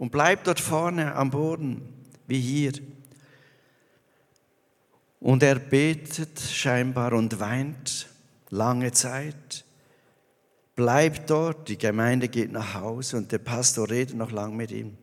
und 0.00 0.10
bleibt 0.10 0.46
dort 0.46 0.60
vorne 0.60 1.14
am 1.14 1.30
Boden, 1.30 1.82
wie 2.26 2.40
hier. 2.40 2.72
Und 5.20 5.42
er 5.42 5.56
betet 5.56 6.40
scheinbar 6.40 7.12
und 7.12 7.38
weint 7.38 8.08
lange 8.48 8.92
Zeit, 8.92 9.66
bleibt 10.74 11.28
dort, 11.28 11.68
die 11.68 11.76
Gemeinde 11.76 12.28
geht 12.28 12.50
nach 12.50 12.72
Hause 12.72 13.18
und 13.18 13.30
der 13.30 13.40
Pastor 13.40 13.90
redet 13.90 14.16
noch 14.16 14.30
lang 14.30 14.56
mit 14.56 14.70
ihm. 14.70 14.96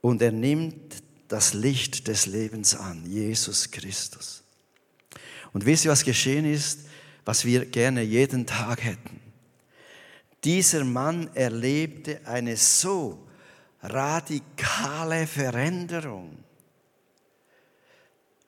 Und 0.00 0.22
er 0.22 0.30
nimmt 0.30 1.02
das 1.26 1.52
Licht 1.52 2.06
des 2.06 2.26
Lebens 2.26 2.76
an, 2.76 3.04
Jesus 3.04 3.72
Christus. 3.72 4.44
Und 5.52 5.66
wisst 5.66 5.84
ihr, 5.84 5.90
was 5.90 6.04
geschehen 6.04 6.44
ist, 6.44 6.82
was 7.24 7.44
wir 7.44 7.66
gerne 7.66 8.02
jeden 8.02 8.46
Tag 8.46 8.84
hätten? 8.84 9.20
Dieser 10.44 10.84
Mann 10.84 11.34
erlebte 11.34 12.20
eine 12.28 12.56
so 12.56 13.25
radikale 13.82 15.26
Veränderung. 15.26 16.38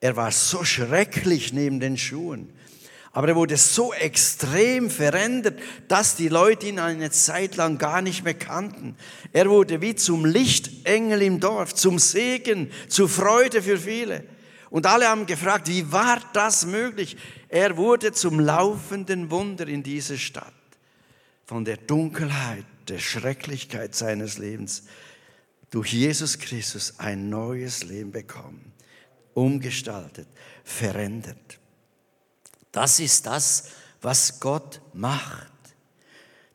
Er 0.00 0.16
war 0.16 0.30
so 0.30 0.64
schrecklich 0.64 1.52
neben 1.52 1.80
den 1.80 1.96
Schuhen, 1.96 2.52
aber 3.12 3.28
er 3.28 3.36
wurde 3.36 3.56
so 3.56 3.92
extrem 3.92 4.90
verändert, 4.90 5.58
dass 5.88 6.14
die 6.14 6.28
Leute 6.28 6.66
ihn 6.66 6.78
eine 6.78 7.10
Zeit 7.10 7.56
lang 7.56 7.78
gar 7.78 8.00
nicht 8.00 8.22
mehr 8.22 8.34
kannten. 8.34 8.96
Er 9.32 9.50
wurde 9.50 9.80
wie 9.80 9.96
zum 9.96 10.24
Lichtengel 10.24 11.22
im 11.22 11.40
Dorf, 11.40 11.74
zum 11.74 11.98
Segen, 11.98 12.70
zur 12.88 13.08
Freude 13.08 13.62
für 13.62 13.78
viele. 13.78 14.24
Und 14.70 14.86
alle 14.86 15.08
haben 15.08 15.26
gefragt, 15.26 15.68
wie 15.68 15.90
war 15.90 16.20
das 16.32 16.66
möglich? 16.66 17.16
Er 17.48 17.76
wurde 17.76 18.12
zum 18.12 18.38
laufenden 18.38 19.30
Wunder 19.30 19.66
in 19.66 19.82
dieser 19.82 20.18
Stadt. 20.18 20.52
Von 21.44 21.64
der 21.64 21.78
Dunkelheit, 21.78 22.66
der 22.88 22.98
Schrecklichkeit 22.98 23.94
seines 23.94 24.36
Lebens 24.38 24.84
durch 25.70 25.92
Jesus 25.92 26.38
Christus 26.38 26.94
ein 26.98 27.28
neues 27.28 27.84
Leben 27.84 28.10
bekommen, 28.10 28.72
umgestaltet, 29.34 30.28
verändert. 30.64 31.58
Das 32.72 33.00
ist 33.00 33.26
das, 33.26 33.70
was 34.00 34.40
Gott 34.40 34.80
macht. 34.92 35.46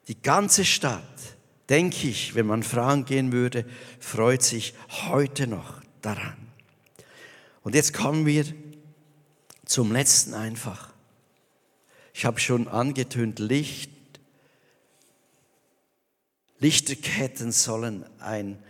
Die 0.08 0.22
ganze 0.22 0.66
Stadt, 0.66 1.04
denke 1.70 2.08
ich, 2.08 2.36
wenn 2.36 2.46
man 2.46 2.64
fragen 2.64 3.06
gehen 3.06 3.32
würde, 3.32 3.66
freut 4.00 4.44
sich 4.44 4.74
heute 5.08 5.48
noch 5.48 5.82
daran. 6.02 6.38
Und 7.62 7.76
jetzt 7.76 7.94
kommen 7.94 8.26
wir 8.26 8.46
zum 9.66 9.92
letzten 9.92 10.34
einfach. 10.34 10.94
Ich 12.14 12.26
habe 12.26 12.40
schon 12.40 12.68
angetönt, 12.68 13.40
Licht. 13.40 13.92
Lichterketten 16.60 17.52
sollen 17.52 18.06
ein 18.20 18.63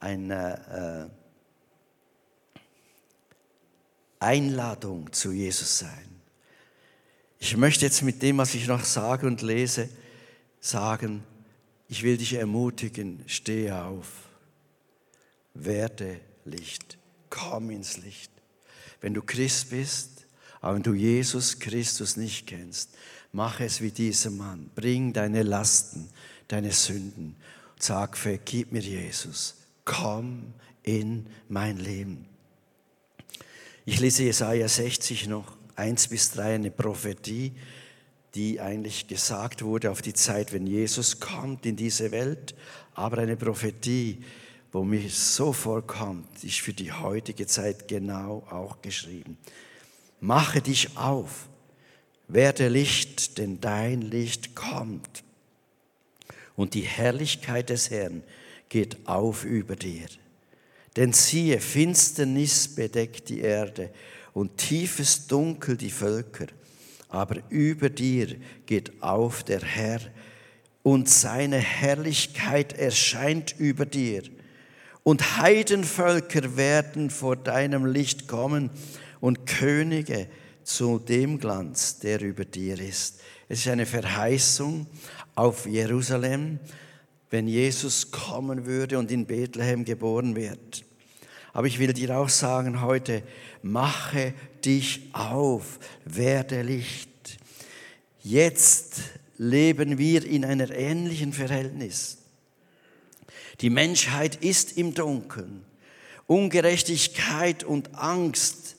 eine 0.00 1.10
äh, 4.20 4.24
Einladung 4.24 5.12
zu 5.12 5.32
Jesus 5.32 5.78
sein. 5.78 6.08
Ich 7.38 7.56
möchte 7.56 7.84
jetzt 7.84 8.02
mit 8.02 8.20
dem, 8.22 8.38
was 8.38 8.54
ich 8.54 8.66
noch 8.66 8.84
sage 8.84 9.26
und 9.26 9.42
lese, 9.42 9.88
sagen, 10.60 11.22
ich 11.88 12.02
will 12.02 12.16
dich 12.16 12.34
ermutigen, 12.34 13.22
stehe 13.26 13.82
auf, 13.82 14.08
werde 15.54 16.20
Licht, 16.44 16.98
komm 17.30 17.70
ins 17.70 17.96
Licht. 17.98 18.32
Wenn 19.00 19.14
du 19.14 19.22
Christ 19.22 19.70
bist, 19.70 20.26
aber 20.60 20.74
wenn 20.74 20.82
du 20.82 20.94
Jesus 20.94 21.60
Christus 21.60 22.16
nicht 22.16 22.48
kennst, 22.48 22.90
mach 23.30 23.60
es 23.60 23.80
wie 23.80 23.92
dieser 23.92 24.30
Mann. 24.30 24.70
Bring 24.74 25.12
deine 25.12 25.44
Lasten, 25.44 26.08
deine 26.48 26.72
Sünden. 26.72 27.36
Sag, 27.78 28.16
vergib 28.16 28.72
mir 28.72 28.82
Jesus 28.82 29.57
komm 29.88 30.52
in 30.82 31.26
mein 31.48 31.78
Leben. 31.78 32.26
Ich 33.86 34.00
lese 34.00 34.24
Jesaja 34.24 34.68
60 34.68 35.28
noch, 35.28 35.56
1 35.76 36.08
bis 36.08 36.30
3, 36.32 36.56
eine 36.56 36.70
Prophetie, 36.70 37.54
die 38.34 38.60
eigentlich 38.60 39.08
gesagt 39.08 39.62
wurde 39.62 39.90
auf 39.90 40.02
die 40.02 40.12
Zeit, 40.12 40.52
wenn 40.52 40.66
Jesus 40.66 41.20
kommt 41.20 41.64
in 41.64 41.76
diese 41.76 42.10
Welt, 42.10 42.54
aber 42.94 43.18
eine 43.18 43.36
Prophetie, 43.36 44.22
wo 44.72 44.84
mir 44.84 45.08
so 45.08 45.54
vorkommt, 45.54 46.44
ist 46.44 46.60
für 46.60 46.74
die 46.74 46.92
heutige 46.92 47.46
Zeit 47.46 47.88
genau 47.88 48.46
auch 48.50 48.82
geschrieben. 48.82 49.38
Mache 50.20 50.60
dich 50.60 50.98
auf, 50.98 51.48
werde 52.26 52.68
Licht, 52.68 53.38
denn 53.38 53.58
dein 53.62 54.02
Licht 54.02 54.54
kommt. 54.54 55.24
Und 56.56 56.74
die 56.74 56.82
Herrlichkeit 56.82 57.70
des 57.70 57.88
Herrn 57.88 58.22
geht 58.68 59.06
auf 59.06 59.44
über 59.44 59.76
dir. 59.76 60.06
Denn 60.96 61.12
siehe, 61.12 61.60
Finsternis 61.60 62.74
bedeckt 62.74 63.28
die 63.28 63.40
Erde 63.40 63.90
und 64.32 64.56
tiefes 64.56 65.26
Dunkel 65.26 65.76
die 65.76 65.90
Völker. 65.90 66.46
Aber 67.08 67.36
über 67.48 67.88
dir 67.88 68.36
geht 68.66 69.02
auf 69.02 69.42
der 69.44 69.62
Herr 69.62 70.00
und 70.82 71.08
seine 71.08 71.58
Herrlichkeit 71.58 72.72
erscheint 72.72 73.54
über 73.58 73.86
dir. 73.86 74.22
Und 75.02 75.38
Heidenvölker 75.38 76.56
werden 76.56 77.10
vor 77.10 77.36
deinem 77.36 77.86
Licht 77.86 78.28
kommen 78.28 78.70
und 79.20 79.46
Könige 79.46 80.28
zu 80.64 80.98
dem 80.98 81.38
Glanz, 81.38 81.98
der 81.98 82.20
über 82.20 82.44
dir 82.44 82.78
ist. 82.78 83.20
Es 83.48 83.60
ist 83.60 83.68
eine 83.68 83.86
Verheißung 83.86 84.86
auf 85.34 85.66
Jerusalem, 85.66 86.58
wenn 87.30 87.46
Jesus 87.46 88.10
kommen 88.10 88.66
würde 88.66 88.98
und 88.98 89.10
in 89.10 89.26
Bethlehem 89.26 89.84
geboren 89.84 90.36
wird. 90.36 90.84
Aber 91.52 91.66
ich 91.66 91.78
will 91.78 91.92
dir 91.92 92.16
auch 92.18 92.28
sagen 92.28 92.82
heute, 92.82 93.22
mache 93.62 94.34
dich 94.64 95.10
auf, 95.12 95.78
werde 96.04 96.62
Licht. 96.62 97.08
Jetzt 98.22 99.00
leben 99.38 99.98
wir 99.98 100.24
in 100.24 100.44
einer 100.44 100.70
ähnlichen 100.70 101.32
Verhältnis. 101.32 102.18
Die 103.60 103.70
Menschheit 103.70 104.36
ist 104.36 104.76
im 104.76 104.94
Dunkeln. 104.94 105.64
Ungerechtigkeit 106.26 107.64
und 107.64 107.94
Angst 107.94 108.76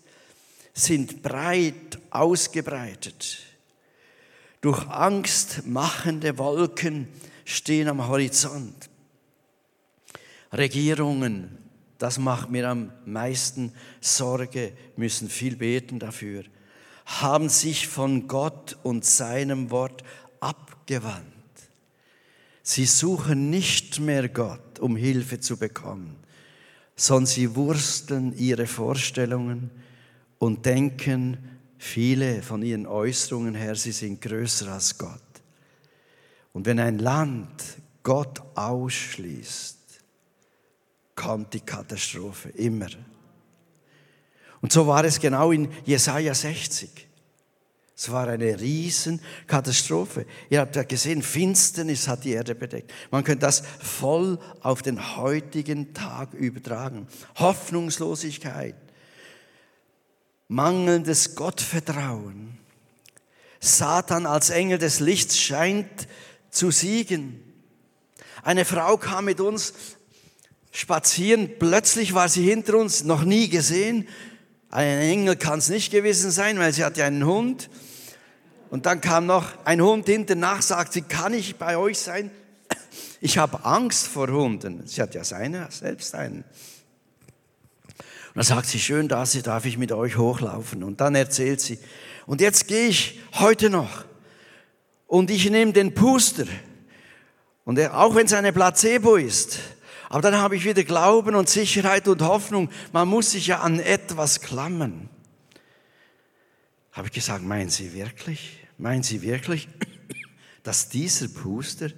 sind 0.74 1.22
breit 1.22 2.00
ausgebreitet. 2.10 3.40
Durch 4.62 4.88
Angst 4.88 5.66
machende 5.66 6.38
Wolken 6.38 7.08
stehen 7.50 7.88
am 7.88 8.08
Horizont. 8.08 8.90
Regierungen, 10.54 11.58
das 11.98 12.20
macht 12.20 12.50
mir 12.50 12.70
am 12.70 12.92
meisten 13.06 13.74
Sorge, 14.00 14.74
müssen 14.96 15.30
viel 15.30 15.56
beten 15.56 16.00
dafür, 16.00 16.44
haben 17.06 17.50
sich 17.50 17.88
von 17.88 18.28
Gott 18.28 18.78
und 18.84 19.04
seinem 19.04 19.72
Wort 19.72 20.04
abgewandt. 20.40 21.26
Sie 22.62 22.86
suchen 22.86 23.50
nicht 23.50 24.00
mehr 24.00 24.30
Gott, 24.30 24.80
um 24.80 24.96
Hilfe 24.96 25.40
zu 25.40 25.58
bekommen, 25.58 26.18
sondern 26.96 27.26
sie 27.26 27.56
wursteln 27.56 28.38
ihre 28.38 28.68
Vorstellungen 28.68 29.72
und 30.38 30.66
denken, 30.68 31.38
viele 31.80 32.44
von 32.44 32.62
ihren 32.62 32.86
Äußerungen 32.86 33.56
her, 33.56 33.76
sie 33.76 33.92
sind 33.92 34.22
größer 34.22 34.72
als 34.72 34.98
Gott. 34.98 35.29
Und 36.54 36.66
wenn 36.66 36.80
ein 36.80 37.00
Land 37.00 37.64
Gott 38.04 38.42
ausschließt, 38.56 39.78
kommt 41.16 41.54
die 41.54 41.60
Katastrophe 41.60 42.50
immer. 42.50 42.88
Und 44.62 44.72
so 44.72 44.88
war 44.88 45.04
es 45.04 45.20
genau 45.20 45.52
in 45.52 45.70
Jesaja 45.86 46.34
60. 46.34 47.08
Es 47.96 48.10
war 48.10 48.30
eine 48.30 48.58
Riesenkatastrophe. 48.58 50.26
Ihr 50.50 50.62
habt 50.62 50.78
ja 50.78 50.84
gesehen, 50.84 51.22
Finsternis 51.22 52.08
hat 52.08 52.24
die 52.24 52.32
Erde 52.32 52.56
bedeckt. 52.56 52.94
Man 53.12 53.26
könnte 53.26 53.46
das 53.46 53.60
voll 53.60 54.40
auf 54.62 54.82
den 54.82 55.18
heutigen 55.18 55.94
Tag 55.94 56.34
übertragen. 56.34 57.08
Hoffnungslosigkeit, 57.36 58.76
mangelndes 60.48 61.36
Gottvertrauen. 61.36 62.58
Satan 63.60 64.26
als 64.26 64.50
Engel 64.50 64.78
des 64.78 65.02
Lichts 65.02 65.38
scheint 65.38 66.08
zu 66.52 66.72
siegen. 66.72 67.44
Eine 68.44 68.66
Frau 68.66 68.98
kam 68.98 69.26
mit 69.26 69.40
uns 69.40 69.74
spazieren, 70.72 71.50
plötzlich 71.60 72.14
war 72.14 72.30
sie 72.30 72.44
hinter 72.44 72.78
uns, 72.78 73.04
noch 73.04 73.24
nie 73.24 73.50
gesehen. 73.50 74.08
Ein 74.70 75.00
Engel 75.00 75.36
kann 75.36 75.60
es 75.60 75.70
nicht 75.70 75.92
gewesen 75.92 76.32
sein, 76.32 76.60
weil 76.60 76.74
sie 76.74 76.84
hatte 76.84 77.04
einen 77.04 77.26
Hund. 77.26 77.70
Und 78.70 78.86
dann 78.86 79.02
kam 79.02 79.26
noch 79.26 79.66
ein 79.66 79.82
Hund 79.82 80.08
hinterher, 80.08 80.62
sagt 80.62 80.94
sie, 80.94 81.02
kann 81.02 81.34
ich 81.34 81.56
bei 81.56 81.78
euch 81.78 81.98
sein? 81.98 82.30
Ich 83.20 83.38
habe 83.38 83.66
Angst 83.66 84.08
vor 84.08 84.28
Hunden. 84.28 84.86
Sie 84.86 85.02
hat 85.02 85.16
ja 85.16 85.24
seine, 85.24 85.68
selbst 85.72 86.16
einen. 86.16 86.44
Und 88.30 88.36
dann 88.36 88.44
sagt 88.44 88.68
sie, 88.68 88.80
schön, 88.80 89.08
da 89.08 89.26
darf 89.44 89.66
ich 89.66 89.78
mit 89.78 89.92
euch 89.92 90.18
hochlaufen. 90.18 90.84
Und 90.84 91.02
dann 91.02 91.16
erzählt 91.16 91.60
sie, 91.60 91.80
und 92.28 92.42
jetzt 92.42 92.68
gehe 92.68 92.88
ich 92.88 93.20
heute 93.34 93.72
noch 93.72 94.06
und 95.10 95.32
ich 95.32 95.50
nehme 95.50 95.74
den 95.74 95.94
Puster. 95.94 96.46
Und 97.66 97.80
er, 97.80 98.00
auch 98.00 98.16
wenn 98.16 98.28
es 98.28 98.34
eine 98.34 98.54
Placebo 98.54 99.16
ist, 99.16 99.60
aber 100.08 100.22
dann 100.22 100.36
habe 100.36 100.56
ich 100.56 100.64
wieder 100.64 100.84
Glauben 100.84 101.36
und 101.36 101.50
Sicherheit 101.50 102.08
und 102.08 102.22
Hoffnung. 102.22 102.70
Man 102.94 103.08
muss 103.08 103.32
sich 103.32 103.48
ja 103.48 103.60
an 103.60 103.80
etwas 103.80 104.40
klammern. 104.40 105.10
Habe 106.92 107.08
ich 107.08 107.14
gesagt, 107.14 107.44
meinen 107.44 107.70
Sie 107.70 107.94
wirklich? 107.94 108.60
Meinen 108.78 109.04
Sie 109.04 109.22
wirklich, 109.22 109.68
dass 110.64 110.90
dieser 110.90 111.28
Puster 111.28 111.90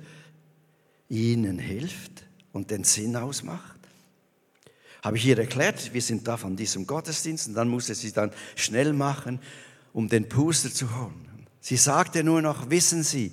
Ihnen 1.10 1.60
hilft 1.60 2.24
und 2.54 2.72
den 2.72 2.84
Sinn 2.84 3.16
ausmacht? 3.16 3.80
Habe 5.04 5.18
ich 5.18 5.26
ihr 5.26 5.38
erklärt, 5.38 5.94
wir 5.94 6.02
sind 6.02 6.28
da 6.28 6.38
von 6.38 6.56
diesem 6.56 6.86
Gottesdienst 6.88 7.48
und 7.50 7.56
dann 7.56 7.68
musste 7.68 7.96
sie 7.96 8.12
dann 8.12 8.32
schnell 8.56 8.94
machen, 8.94 9.40
um 9.94 10.08
den 10.08 10.30
Puster 10.30 10.72
zu 10.72 10.96
holen. 10.96 11.31
Sie 11.62 11.78
sagte 11.78 12.24
nur 12.24 12.42
noch, 12.42 12.70
wissen 12.70 13.04
Sie, 13.04 13.32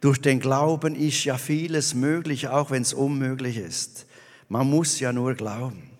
durch 0.00 0.20
den 0.20 0.40
Glauben 0.40 0.94
ist 0.94 1.24
ja 1.24 1.38
vieles 1.38 1.94
möglich, 1.94 2.48
auch 2.48 2.70
wenn 2.70 2.82
es 2.82 2.94
unmöglich 2.94 3.58
ist. 3.58 4.06
Man 4.48 4.68
muss 4.68 4.98
ja 5.00 5.12
nur 5.12 5.34
glauben. 5.34 5.90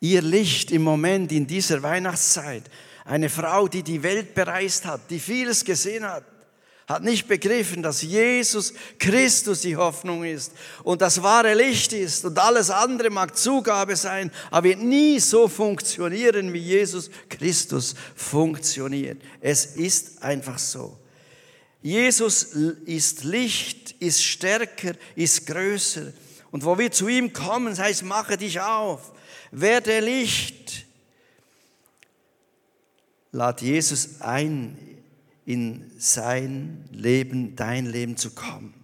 Ihr 0.00 0.22
Licht 0.22 0.72
im 0.72 0.82
Moment 0.82 1.30
in 1.30 1.46
dieser 1.46 1.82
Weihnachtszeit, 1.82 2.64
eine 3.04 3.28
Frau, 3.28 3.68
die 3.68 3.82
die 3.82 4.02
Welt 4.02 4.34
bereist 4.34 4.84
hat, 4.84 5.10
die 5.10 5.20
vieles 5.20 5.64
gesehen 5.64 6.04
hat, 6.04 6.24
hat 6.86 7.04
nicht 7.04 7.28
begriffen, 7.28 7.82
dass 7.82 8.02
Jesus 8.02 8.74
Christus 8.98 9.60
die 9.60 9.76
Hoffnung 9.76 10.24
ist 10.24 10.52
und 10.82 11.00
das 11.00 11.22
wahre 11.22 11.54
Licht 11.54 11.92
ist 11.92 12.24
und 12.24 12.38
alles 12.38 12.70
andere 12.70 13.10
mag 13.10 13.36
Zugabe 13.36 13.96
sein, 13.96 14.30
aber 14.50 14.64
wird 14.64 14.80
nie 14.80 15.20
so 15.20 15.48
funktionieren, 15.48 16.52
wie 16.52 16.58
Jesus 16.58 17.10
Christus 17.28 17.94
funktioniert. 18.16 19.20
Es 19.40 19.66
ist 19.66 20.22
einfach 20.22 20.58
so. 20.58 20.98
Jesus 21.82 22.44
ist 22.44 23.24
Licht, 23.24 23.92
ist 23.98 24.22
stärker, 24.22 24.94
ist 25.16 25.46
größer. 25.46 26.12
Und 26.52 26.64
wo 26.64 26.78
wir 26.78 26.92
zu 26.92 27.08
ihm 27.08 27.32
kommen, 27.32 27.76
heißt, 27.76 28.04
mache 28.04 28.36
dich 28.36 28.60
auf, 28.60 29.12
werde 29.50 30.00
Licht. 30.00 30.86
Lad 33.32 33.62
Jesus 33.62 34.20
ein, 34.20 34.76
in 35.44 35.90
sein 35.98 36.84
Leben, 36.92 37.56
dein 37.56 37.86
Leben 37.86 38.16
zu 38.16 38.30
kommen. 38.30 38.74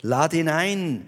Lad 0.00 0.34
ihn 0.34 0.48
ein 0.48 1.06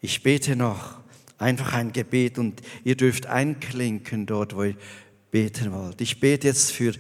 Ich 0.01 0.23
bete 0.23 0.57
noch 0.57 0.99
einfach 1.39 1.75
ein 1.75 1.93
Gebet 1.93 2.39
und 2.39 2.61
ihr 2.85 2.97
dürft 2.97 3.27
einklinken 3.27 4.27
dort, 4.27 4.57
wo 4.57 4.65
ihr 4.65 4.77
beten 5.31 5.73
wollt. 5.73 6.01
Ich 6.01 6.21
bete 6.21 6.49
jetzt 6.49 6.73
für 6.73 6.95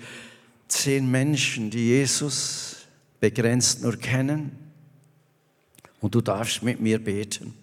zehn 0.68 1.10
Menschen, 1.10 1.70
die 1.70 1.88
Jesus 1.88 2.76
begrenzt 3.20 3.82
nur 3.82 3.96
kennen 3.96 4.52
und 6.00 6.14
du 6.14 6.20
darfst 6.20 6.62
mit 6.62 6.80
mir 6.80 7.02
beten. 7.02 7.54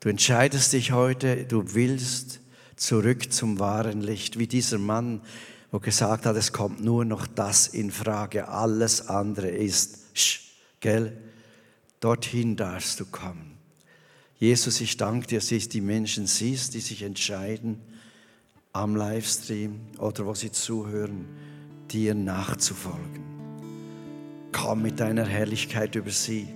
Du 0.00 0.08
entscheidest 0.08 0.72
dich 0.72 0.92
heute, 0.92 1.44
du 1.44 1.74
willst 1.74 2.41
zurück 2.82 3.32
zum 3.32 3.60
wahren 3.60 4.00
Licht, 4.00 4.38
wie 4.38 4.48
dieser 4.48 4.78
Mann, 4.78 5.20
wo 5.70 5.78
gesagt 5.78 6.26
hat, 6.26 6.36
es 6.36 6.52
kommt 6.52 6.82
nur 6.82 7.04
noch 7.04 7.26
das 7.26 7.68
in 7.68 7.90
Frage, 7.90 8.48
alles 8.48 9.08
andere 9.08 9.48
ist, 9.48 10.00
sch, 10.14 10.40
gell, 10.80 11.16
dorthin 12.00 12.56
darfst 12.56 12.98
du 12.98 13.06
kommen. 13.06 13.56
Jesus, 14.38 14.80
ich 14.80 14.96
danke 14.96 15.28
dir, 15.28 15.38
dass 15.38 15.48
du 15.48 15.58
die 15.58 15.80
Menschen 15.80 16.26
siehst, 16.26 16.74
die 16.74 16.80
sich 16.80 17.02
entscheiden, 17.02 17.80
am 18.72 18.96
Livestream 18.96 19.78
oder 19.98 20.26
wo 20.26 20.34
sie 20.34 20.50
zuhören, 20.50 21.26
dir 21.90 22.14
nachzufolgen. 22.14 23.22
Komm 24.50 24.82
mit 24.82 24.98
deiner 24.98 25.24
Herrlichkeit 25.24 25.94
über 25.94 26.10
sie. 26.10 26.48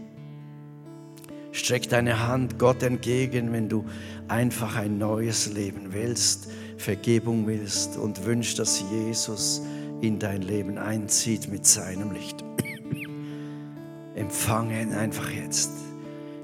Streck 1.57 1.89
deine 1.89 2.29
Hand 2.29 2.59
Gott 2.59 2.83
entgegen, 2.83 3.51
wenn 3.51 3.71
du 3.71 3.87
einfach 4.29 4.77
ein 4.77 4.99
neues 4.99 5.51
Leben 5.55 5.95
willst, 5.95 6.49
Vergebung 6.77 7.47
willst 7.47 7.97
und 7.97 8.27
wünschst, 8.27 8.59
dass 8.59 8.85
Jesus 8.91 9.63
in 10.03 10.19
dein 10.19 10.43
Leben 10.43 10.77
einzieht 10.77 11.49
mit 11.49 11.65
seinem 11.65 12.13
Licht. 12.13 12.45
Empfange 14.15 14.83
ihn 14.83 14.93
einfach 14.93 15.31
jetzt. 15.31 15.71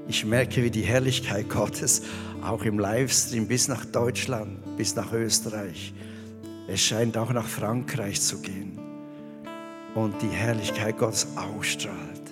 Ich 0.07 0.25
merke, 0.25 0.63
wie 0.63 0.71
die 0.71 0.81
Herrlichkeit 0.81 1.47
Gottes 1.47 2.01
auch 2.41 2.63
im 2.63 2.79
Livestream 2.79 3.47
bis 3.47 3.67
nach 3.67 3.85
Deutschland, 3.85 4.77
bis 4.77 4.95
nach 4.95 5.13
Österreich, 5.13 5.93
es 6.67 6.81
scheint 6.81 7.17
auch 7.17 7.31
nach 7.31 7.47
Frankreich 7.47 8.19
zu 8.19 8.39
gehen 8.39 8.79
und 9.93 10.19
die 10.23 10.35
Herrlichkeit 10.35 10.97
Gottes 10.97 11.27
ausstrahlt 11.35 12.22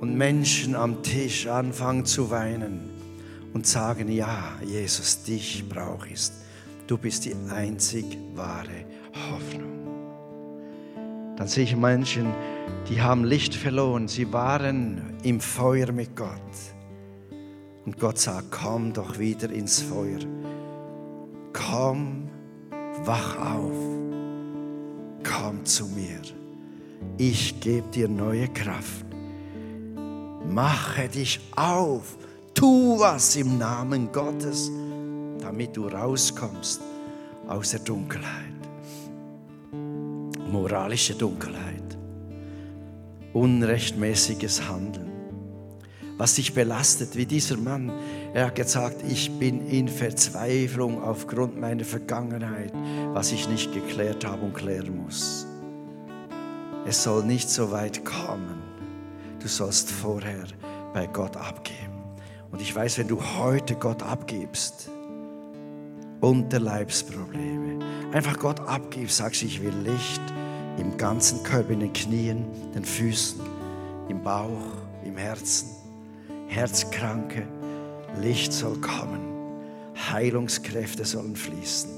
und 0.00 0.16
Menschen 0.16 0.74
am 0.74 1.02
Tisch 1.02 1.46
anfangen 1.46 2.06
zu 2.06 2.30
weinen 2.30 2.90
und 3.52 3.66
sagen, 3.66 4.10
ja, 4.10 4.54
Jesus, 4.64 5.22
dich 5.22 5.68
brauche 5.68 6.08
ich. 6.08 6.30
Du 6.86 6.96
bist 6.96 7.26
die 7.26 7.34
einzig 7.50 8.04
wahre 8.34 8.86
Hoffnung. 9.30 9.70
Dann 11.36 11.46
sehe 11.46 11.64
ich 11.64 11.76
Menschen, 11.76 12.32
die 12.88 13.00
haben 13.00 13.24
Licht 13.24 13.54
verloren. 13.54 14.08
Sie 14.08 14.32
waren 14.32 15.14
im 15.22 15.40
Feuer 15.40 15.92
mit 15.92 16.16
Gott. 16.16 16.30
Und 17.84 17.98
Gott 17.98 18.18
sagt, 18.18 18.50
komm 18.50 18.92
doch 18.92 19.18
wieder 19.18 19.50
ins 19.50 19.80
Feuer. 19.82 20.20
Komm, 21.52 22.28
wach 23.04 23.38
auf. 23.38 23.76
Komm 25.22 25.64
zu 25.64 25.86
mir. 25.86 26.20
Ich 27.16 27.60
gebe 27.60 27.88
dir 27.88 28.08
neue 28.08 28.48
Kraft. 28.48 29.09
Mache 30.48 31.08
dich 31.08 31.40
auf, 31.54 32.16
tu 32.54 32.98
was 32.98 33.36
im 33.36 33.58
Namen 33.58 34.10
Gottes, 34.10 34.70
damit 35.40 35.76
du 35.76 35.86
rauskommst 35.86 36.80
aus 37.46 37.70
der 37.70 37.80
Dunkelheit. 37.80 38.46
Moralische 40.50 41.14
Dunkelheit, 41.14 41.96
unrechtmäßiges 43.32 44.66
Handeln, 44.68 45.10
was 46.16 46.34
dich 46.34 46.54
belastet, 46.54 47.16
wie 47.16 47.26
dieser 47.26 47.56
Mann. 47.56 47.92
Er 48.32 48.46
hat 48.46 48.56
gesagt, 48.56 49.04
ich 49.08 49.30
bin 49.38 49.66
in 49.68 49.88
Verzweiflung 49.88 51.02
aufgrund 51.02 51.60
meiner 51.60 51.84
Vergangenheit, 51.84 52.72
was 53.12 53.30
ich 53.30 53.48
nicht 53.48 53.72
geklärt 53.72 54.24
habe 54.24 54.46
und 54.46 54.54
klären 54.54 55.04
muss. 55.04 55.46
Es 56.86 57.04
soll 57.04 57.24
nicht 57.24 57.48
so 57.48 57.70
weit 57.70 58.04
kommen 58.04 58.59
du 59.40 59.48
sollst 59.48 59.90
vorher 59.90 60.44
bei 60.92 61.06
Gott 61.06 61.36
abgeben. 61.36 62.00
Und 62.50 62.60
ich 62.60 62.74
weiß, 62.74 62.98
wenn 62.98 63.08
du 63.08 63.20
heute 63.38 63.74
Gott 63.74 64.02
abgibst, 64.02 64.90
Unterleibsprobleme, 66.20 67.78
einfach 68.12 68.38
Gott 68.38 68.60
abgibst, 68.60 69.16
sagst, 69.16 69.42
ich 69.42 69.62
will 69.62 69.74
Licht 69.84 70.22
im 70.78 70.96
ganzen 70.96 71.42
Körper, 71.42 71.70
in 71.70 71.80
den 71.80 71.92
Knien, 71.92 72.44
den 72.74 72.84
Füßen, 72.84 73.40
im 74.08 74.22
Bauch, 74.22 74.76
im 75.04 75.16
Herzen, 75.16 75.68
Herzkranke, 76.48 77.46
Licht 78.20 78.52
soll 78.52 78.76
kommen, 78.80 79.20
Heilungskräfte 80.10 81.04
sollen 81.04 81.36
fließen. 81.36 81.90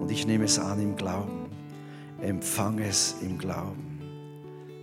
Und 0.00 0.10
ich 0.10 0.26
nehme 0.26 0.44
es 0.44 0.58
an 0.58 0.80
im 0.80 0.96
Glauben. 0.96 1.50
Empfang 2.20 2.78
es 2.78 3.16
im 3.20 3.36
Glauben. 3.36 4.00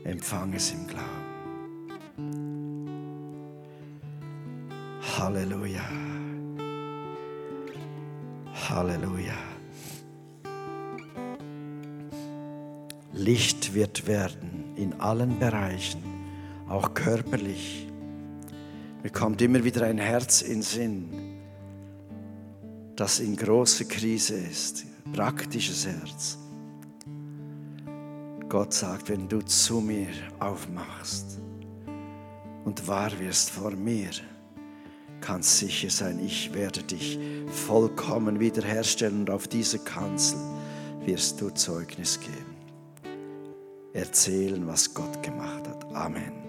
Empfang 0.03 0.53
es 0.53 0.71
im 0.71 0.85
Glauben. 0.87 1.22
Halleluja. 5.23 5.85
Halleluja. 8.67 9.37
Licht 13.13 13.73
wird 13.73 14.05
werden 14.05 14.73
in 14.75 14.99
allen 14.99 15.39
Bereichen, 15.39 16.03
auch 16.67 16.93
körperlich. 16.93 17.87
Mir 19.01 19.11
kommt 19.11 19.41
immer 19.41 19.63
wieder 19.63 19.85
ein 19.85 19.97
Herz 19.97 20.41
in 20.41 20.61
Sinn, 20.61 21.39
das 22.97 23.21
in 23.21 23.37
großer 23.37 23.85
Krise 23.85 24.35
ist, 24.35 24.83
praktisches 25.13 25.87
Herz. 25.87 26.37
Gott 28.49 28.73
sagt, 28.73 29.07
wenn 29.07 29.29
du 29.29 29.41
zu 29.41 29.79
mir 29.79 30.09
aufmachst 30.41 31.39
und 32.65 32.85
wahr 32.89 33.17
wirst 33.19 33.51
vor 33.51 33.71
mir, 33.71 34.11
kannst 35.23 35.57
sicher 35.57 35.89
sein, 35.89 36.19
ich 36.19 36.53
werde 36.53 36.83
dich 36.83 37.17
vollkommen 37.47 38.41
wiederherstellen 38.41 39.21
und 39.21 39.29
auf 39.29 39.47
dieser 39.47 39.77
Kanzel 39.79 40.37
wirst 41.05 41.39
du 41.39 41.49
Zeugnis 41.49 42.19
geben. 42.19 42.55
Erzählen, 43.93 44.67
was 44.67 44.93
Gott 44.93 45.23
gemacht 45.23 45.67
hat. 45.67 45.85
Amen. 45.95 46.42